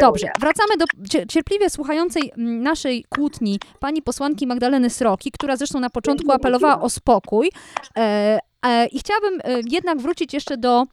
[0.00, 5.90] Dobrze, wracamy do cie- cierpliwie słuchającej naszej kłótni pani posłanki Magdaleny Sroki, która zresztą na
[5.90, 7.50] początku apelowała o spokój.
[7.98, 10.84] E, e, I chciałabym e, jednak wrócić jeszcze do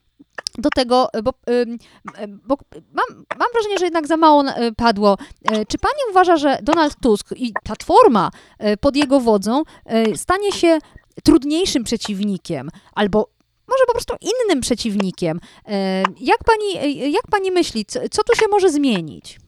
[0.57, 2.57] do tego, e, bo, e, bo
[2.93, 5.17] mam, mam wrażenie, że jednak za mało e, padło.
[5.51, 10.51] E, Czy pani uważa, że Donald Tusk i Platforma e, pod jego wodzą e, stanie
[10.51, 10.79] się
[11.23, 13.29] trudniejszym przeciwnikiem albo
[13.67, 15.39] może po prostu innym przeciwnikiem?
[15.67, 19.39] E, Jak pani, e, jak pani myśli, co, co tu się może zmienić?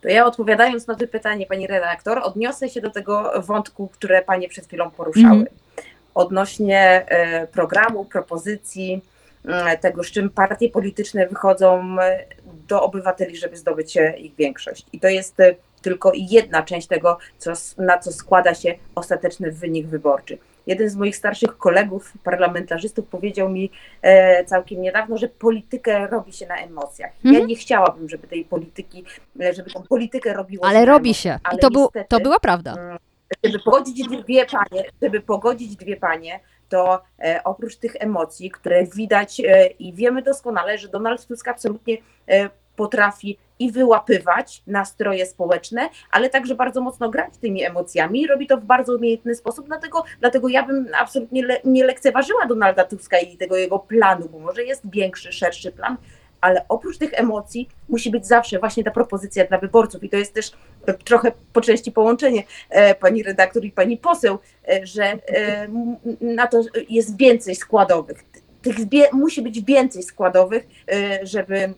[0.00, 4.48] To ja odpowiadając na to pytanie, pani redaktor, odniosę się do tego wątku, które panie
[4.48, 5.26] przed chwilą poruszały.
[5.40, 5.46] Mhm.
[6.14, 9.02] Odnośnie e, programu, propozycji,
[9.48, 12.24] e, tego, z czym partie polityczne wychodzą e,
[12.68, 14.86] do obywateli, żeby zdobyć ich większość.
[14.92, 19.86] I to jest e, tylko jedna część tego, co, na co składa się ostateczny wynik
[19.86, 20.38] wyborczy.
[20.66, 23.70] jeden z moich starszych kolegów, parlamentarzystów, powiedział mi
[24.46, 27.12] całkiem niedawno, że politykę robi się na emocjach.
[27.24, 27.34] Mhm.
[27.34, 29.04] Ja nie chciałabym, żeby tej polityki,
[29.52, 31.56] żeby tą politykę robiło Ale się robi emocjach, się.
[31.56, 32.98] I to, był, niestety, to była prawda.
[33.44, 39.40] Żeby pogodzić dwie panie, żeby pogodzić dwie panie, to e, oprócz tych emocji, które widać
[39.40, 41.96] e, i wiemy doskonale, że Donald Tusk absolutnie
[42.28, 48.22] e, potrafi i wyłapywać nastroje społeczne, ale także bardzo mocno grać tymi emocjami.
[48.22, 52.46] I robi to w bardzo umiejętny sposób, dlatego, dlatego ja bym absolutnie le, nie lekceważyła
[52.46, 55.96] Donalda Tuska i tego jego planu, bo może jest większy, szerszy plan,
[56.44, 60.34] ale oprócz tych emocji musi być zawsze właśnie ta propozycja dla wyborców i to jest
[60.34, 60.52] też
[61.04, 64.38] trochę po części połączenie e, pani redaktor i pani poseł,
[64.68, 65.68] e, że e,
[66.20, 68.24] na to jest więcej składowych.
[68.62, 68.76] Tych
[69.12, 70.66] musi być więcej składowych,
[71.22, 71.74] żeby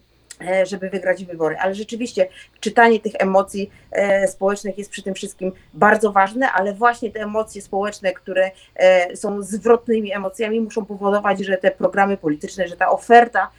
[0.67, 1.57] żeby wygrać wybory.
[1.59, 2.29] Ale rzeczywiście
[2.61, 3.71] czytanie tych emocji
[4.27, 8.51] społecznych jest przy tym wszystkim bardzo ważne, ale właśnie te emocje społeczne, które
[9.15, 13.51] są zwrotnymi emocjami, muszą powodować, że te programy polityczne, że ta oferta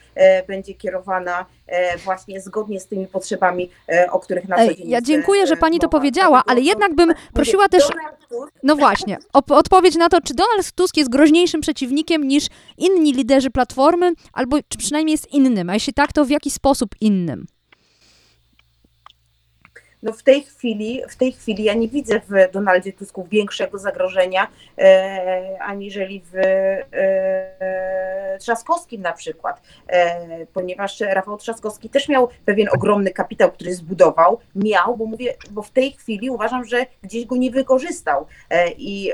[0.48, 5.02] będzie kierowana e, właśnie zgodnie z tymi potrzebami, e, o których na co dzień ja
[5.02, 5.98] dziękuję, że e, pani to mowa.
[5.98, 7.84] powiedziała, ale jednak bym prosiła też
[8.64, 12.48] No właśnie, op- odpowiedź na to, czy Donald Tusk jest groźniejszym przeciwnikiem niż
[12.78, 16.90] inni liderzy Platformy, albo czy przynajmniej jest innym, a jeśli tak, to w jaki sposób
[17.02, 17.46] innym?
[20.04, 24.48] No w tej chwili, w tej chwili ja nie widzę w Donaldzie Tusku większego zagrożenia
[24.78, 26.36] e, aniżeli w
[26.92, 34.40] e, Trzaskowskim na przykład, e, ponieważ Rafał Trzaskowski też miał pewien ogromny kapitał, który zbudował,
[34.56, 39.12] miał, bo mówię, bo w tej chwili uważam, że gdzieś go nie wykorzystał e, i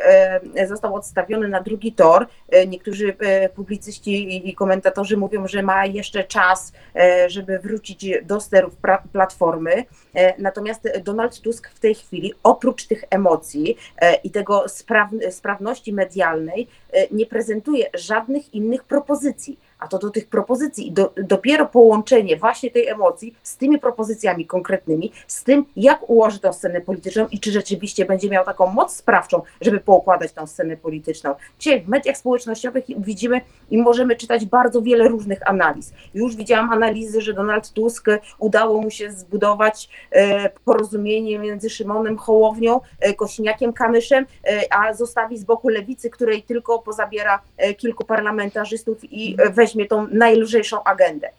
[0.56, 2.28] e, został odstawiony na drugi tor.
[2.50, 8.40] E, niektórzy e, publicyści i, komentatorzy mówią, że ma jeszcze czas, e, żeby wrócić do
[8.40, 9.86] sterów pra- Platformy.
[10.16, 10.42] E,
[10.74, 16.68] Natomiast Donald Tusk w tej chwili, oprócz tych emocji e, i tego spraw- sprawności medialnej,
[16.92, 19.60] e, nie prezentuje żadnych innych propozycji.
[19.84, 25.12] A to do tych propozycji do, dopiero połączenie właśnie tej emocji z tymi propozycjami konkretnymi,
[25.28, 29.42] z tym, jak ułoży tę scenę polityczną i czy rzeczywiście będzie miał taką moc sprawczą,
[29.62, 31.36] żeby poukładać tę scenę polityczną.
[31.60, 35.94] Dzisiaj w mediach społecznościowych widzimy i możemy czytać bardzo wiele różnych analiz.
[36.14, 38.08] Już widziałam analizy, że Donald Tusk
[38.40, 45.38] udało mu się zbudować e, porozumienie między Szymonem Hołownią, e, Kośniakiem Kamyszem, e, a zostawi
[45.38, 47.42] z boku lewicy, której tylko pozabiera
[47.78, 51.30] kilku parlamentarzystów i e, weźmie tą najlżejszą agendę.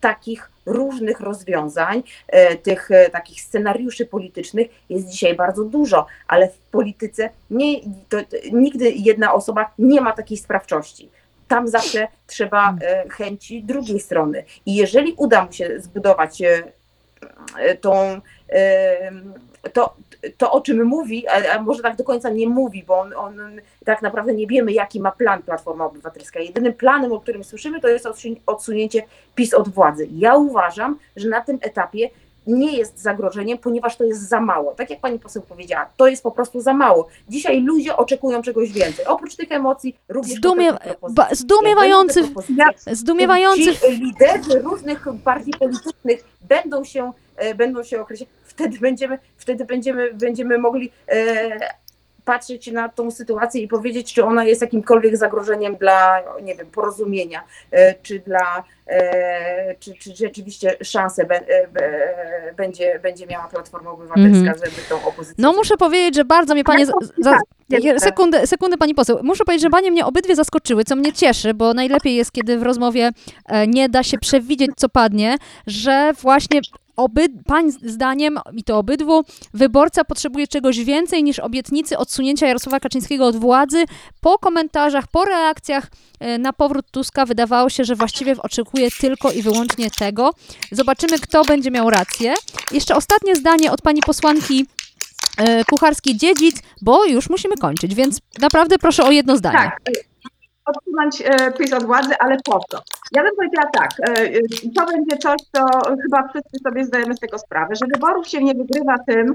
[0.00, 6.58] Takich różnych rozwiązań, e, tych e, takich scenariuszy politycznych jest dzisiaj bardzo dużo, ale w
[6.58, 8.18] polityce nie, to,
[8.52, 11.08] nigdy jedna osoba nie ma takiej sprawczości.
[11.48, 14.44] Tam zawsze trzeba e, chęci drugiej strony.
[14.66, 16.42] I jeżeli uda mu się zbudować
[17.80, 18.20] tą,
[19.72, 19.94] to,
[20.38, 23.36] to, o czym mówi, a, może tak do końca nie mówi, bo on, on
[23.84, 26.40] tak naprawdę nie wiemy, jaki ma plan Platforma Obywatelska.
[26.40, 29.02] Jedynym planem, o którym słyszymy, to jest odsun- odsunięcie
[29.34, 30.08] PiS od władzy.
[30.12, 32.10] Ja uważam, że na tym etapie
[32.46, 34.74] nie jest zagrożeniem, ponieważ to jest za mało.
[34.74, 37.08] Tak jak pani poseł powiedziała, to jest po prostu za mało.
[37.28, 39.04] Dzisiaj ludzie oczekują czegoś więcej.
[39.06, 40.76] Oprócz tych emocji, również Zdumie-
[41.10, 42.20] ba- zdumiewający,
[42.92, 49.64] zdumiewający Ci liderzy różnych partii politycznych będą się, e, będą się określać, wtedy będziemy, wtedy
[49.64, 51.58] będziemy, będziemy mogli e,
[52.24, 57.42] patrzeć na tą sytuację i powiedzieć, czy ona jest jakimkolwiek zagrożeniem dla, nie wiem, porozumienia,
[57.70, 61.40] e, czy dla, e, czy, czy rzeczywiście szansę be,
[61.72, 61.90] be,
[62.56, 64.58] będzie, będzie miała Platforma Obywatelska, Mhm.
[64.58, 65.34] żeby tą opozycję...
[65.38, 66.86] No muszę powiedzieć, że bardzo mnie panie...
[66.86, 67.38] za- za-
[67.68, 68.00] jeszcze.
[68.00, 69.18] Sekundę, sekundę pani poseł.
[69.22, 72.62] Muszę powiedzieć, że panie mnie obydwie zaskoczyły, co mnie cieszy, bo najlepiej jest, kiedy w
[72.62, 73.10] rozmowie
[73.68, 75.36] nie da się przewidzieć, co padnie,
[75.66, 76.60] że właśnie
[76.96, 79.24] oby, pań zdaniem, i to obydwu,
[79.54, 83.84] wyborca potrzebuje czegoś więcej niż obietnicy odsunięcia Jarosława Kaczyńskiego od władzy.
[84.20, 85.86] Po komentarzach, po reakcjach
[86.20, 90.30] e, na powrót Tuska wydawało się, że właściwie oczekuje tylko i wyłącznie tego.
[90.72, 92.34] Zobaczymy, kto będzie miał rację.
[92.72, 94.66] Jeszcze ostatnie zdanie od pani posłanki
[95.38, 99.58] e, Kucharskiej-Dziedzic, bo już musimy kończyć, więc naprawdę proszę o jedno zdanie.
[99.58, 100.11] Tak.
[100.64, 102.82] Odsunąć e, PiS od władzy, ale po co?
[103.12, 104.40] Ja bym powiedziała tak, e, e,
[104.76, 105.66] to będzie coś, co
[106.02, 109.34] chyba wszyscy sobie zdajemy z tego sprawę, że wyborów się nie wygrywa tym,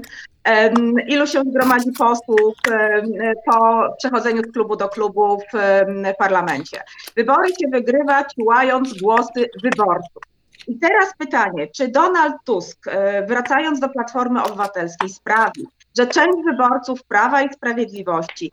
[1.08, 2.54] ilu się zgromadzi posłów
[3.46, 5.58] po przechodzeniu z klubu do klubu w
[6.18, 6.82] parlamencie.
[7.16, 10.22] Wybory się wygrywa ciłając głosy wyborców.
[10.68, 15.66] I teraz pytanie, czy Donald Tusk, e, wracając do Platformy Obywatelskiej, sprawi,
[15.98, 18.50] że część wyborców Prawa i Sprawiedliwości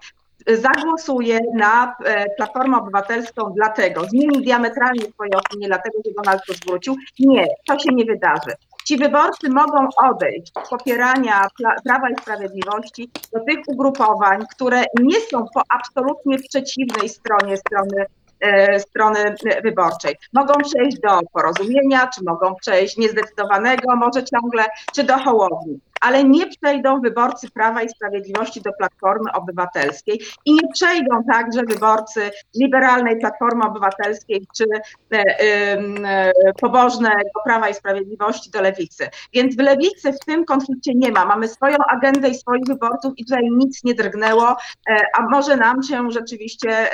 [0.47, 6.95] zagłosuje na e, Platformę Obywatelską dlatego, zmieni diametralnie swoje opinie, dlatego, że Donald Tusk wrócił.
[7.19, 8.51] Nie, to się nie wydarzy.
[8.85, 11.47] Ci wyborcy mogą odejść z popierania
[11.85, 18.05] Prawa i Sprawiedliwości do tych ugrupowań, które nie są po absolutnie przeciwnej stronie strony
[18.39, 20.15] E, strony wyborczej.
[20.33, 26.47] Mogą przejść do porozumienia, czy mogą przejść niezdecydowanego może ciągle, czy do hołowni ale nie
[26.47, 33.65] przejdą wyborcy Prawa i Sprawiedliwości do Platformy Obywatelskiej i nie przejdą także wyborcy liberalnej Platformy
[33.65, 34.65] Obywatelskiej czy
[35.11, 39.09] e, e, pobożnego Prawa i Sprawiedliwości do Lewicy.
[39.33, 41.25] Więc w Lewicy w tym konflikcie nie ma.
[41.25, 44.49] Mamy swoją agendę i swoich wyborców i tutaj nic nie drgnęło,
[44.89, 46.89] e, a może nam się rzeczywiście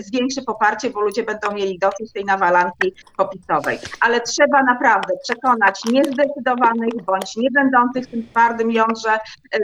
[0.00, 3.78] zwiększy poparcie, bo ludzie będą mieli dosyć tej nawalanki popisowej.
[4.00, 9.18] Ale trzeba naprawdę przekonać niezdecydowanych bądź nie będących tym twardym jądrze e,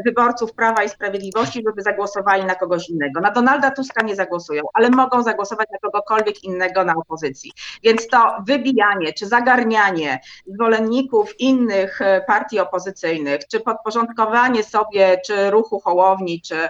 [0.04, 3.20] wyborców Prawa i Sprawiedliwości, żeby zagłosowali na kogoś innego.
[3.20, 7.52] Na Donalda Tuska nie zagłosują, ale mogą zagłosować na kogokolwiek innego na opozycji.
[7.82, 15.80] Więc to wybijanie czy zagarnianie zwolenników innych e, partii opozycyjnych, czy podporządkowanie sobie czy ruchu
[15.80, 16.68] Hołowni, czy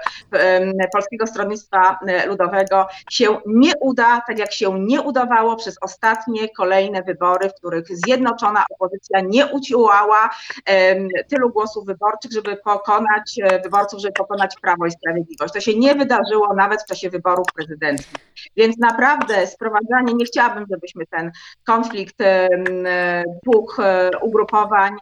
[0.92, 7.02] Polskiego Stronnictwa e, Ludowego się nie uda, tak jak się nie udawało przez ostatnie kolejne
[7.02, 10.30] wybory, w których zjednoczona opozycja nie uciłała
[11.28, 15.54] tylu głosów wyborczych, wyborczych, żeby pokonać e, wyborców, żeby pokonać Prawo i Sprawiedliwość.
[15.54, 18.24] To się nie wydarzyło nawet w czasie wyborów prezydenckich.
[18.56, 21.30] Więc naprawdę sprowadzanie, nie chciałabym, żebyśmy ten
[21.64, 22.48] konflikt e,
[23.42, 24.96] dwóch e, ugrupowań,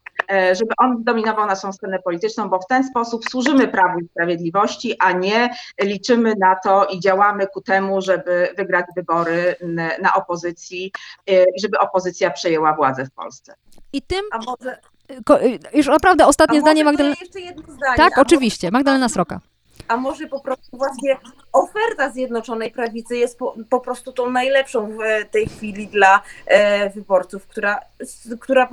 [0.52, 5.12] żeby on dominował naszą scenę polityczną, bo w ten sposób służymy Prawu i Sprawiedliwości, a
[5.12, 5.50] nie
[5.82, 9.56] liczymy na to i działamy ku temu, żeby wygrać wybory
[10.02, 10.92] na opozycji
[11.62, 13.54] żeby opozycja przejęła władzę w Polsce.
[13.92, 14.24] I tym.
[14.32, 14.78] A może
[15.42, 17.16] Y, już naprawdę ostatnie A zdanie Magdalena.
[17.20, 17.96] jeszcze jedno zdanie.
[17.96, 19.40] Tak, oczywiście, Magdalena Sroka
[19.88, 21.16] a może po prostu właśnie
[21.56, 27.46] oferta Zjednoczonej Prawicy jest po, po prostu tą najlepszą w tej chwili dla e, wyborców,
[27.46, 27.80] która,
[28.40, 28.68] która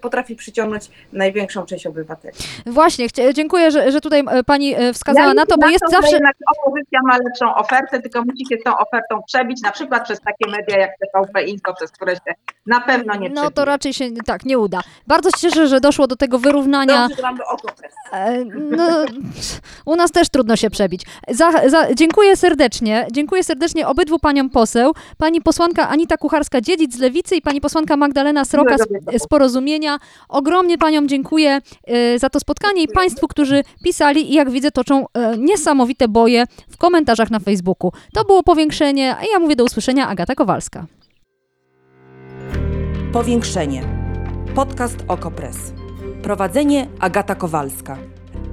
[0.00, 2.36] potrafi przyciągnąć największą część obywateli.
[2.66, 5.90] Właśnie, dziękuję, że, że tutaj e, pani e, wskazała ja na to, bo jest to,
[5.90, 6.12] zawsze...
[6.12, 10.20] Jednak opozycja ma lepszą ofertę, tylko musi się z tą ofertą przebić, na przykład przez
[10.20, 12.34] takie media jak TVP Info, przez które się
[12.66, 14.80] na pewno nie No to raczej się tak nie uda.
[15.06, 17.08] Bardzo się cieszę, że doszło do tego wyrównania.
[17.08, 17.68] Dobrze, że mamy oko
[18.12, 19.04] e, no,
[19.86, 21.02] u nas też trudno się przebić.
[21.28, 23.06] Za, za, dziękuję serdecznie.
[23.12, 24.92] Dziękuję serdecznie obydwu paniom poseł.
[25.18, 29.98] Pani posłanka Anita Kucharska-Dziedzic z Lewicy i pani posłanka Magdalena Sroka z, z Porozumienia.
[30.28, 35.04] Ogromnie paniom dziękuję e, za to spotkanie i państwu, którzy pisali i jak widzę toczą
[35.14, 37.92] e, niesamowite boje w komentarzach na Facebooku.
[38.14, 40.86] To było powiększenie, a ja mówię do usłyszenia Agata Kowalska.
[43.12, 43.82] Powiększenie.
[44.54, 45.56] Podcast Okopres.
[46.22, 48.15] Prowadzenie Agata Kowalska.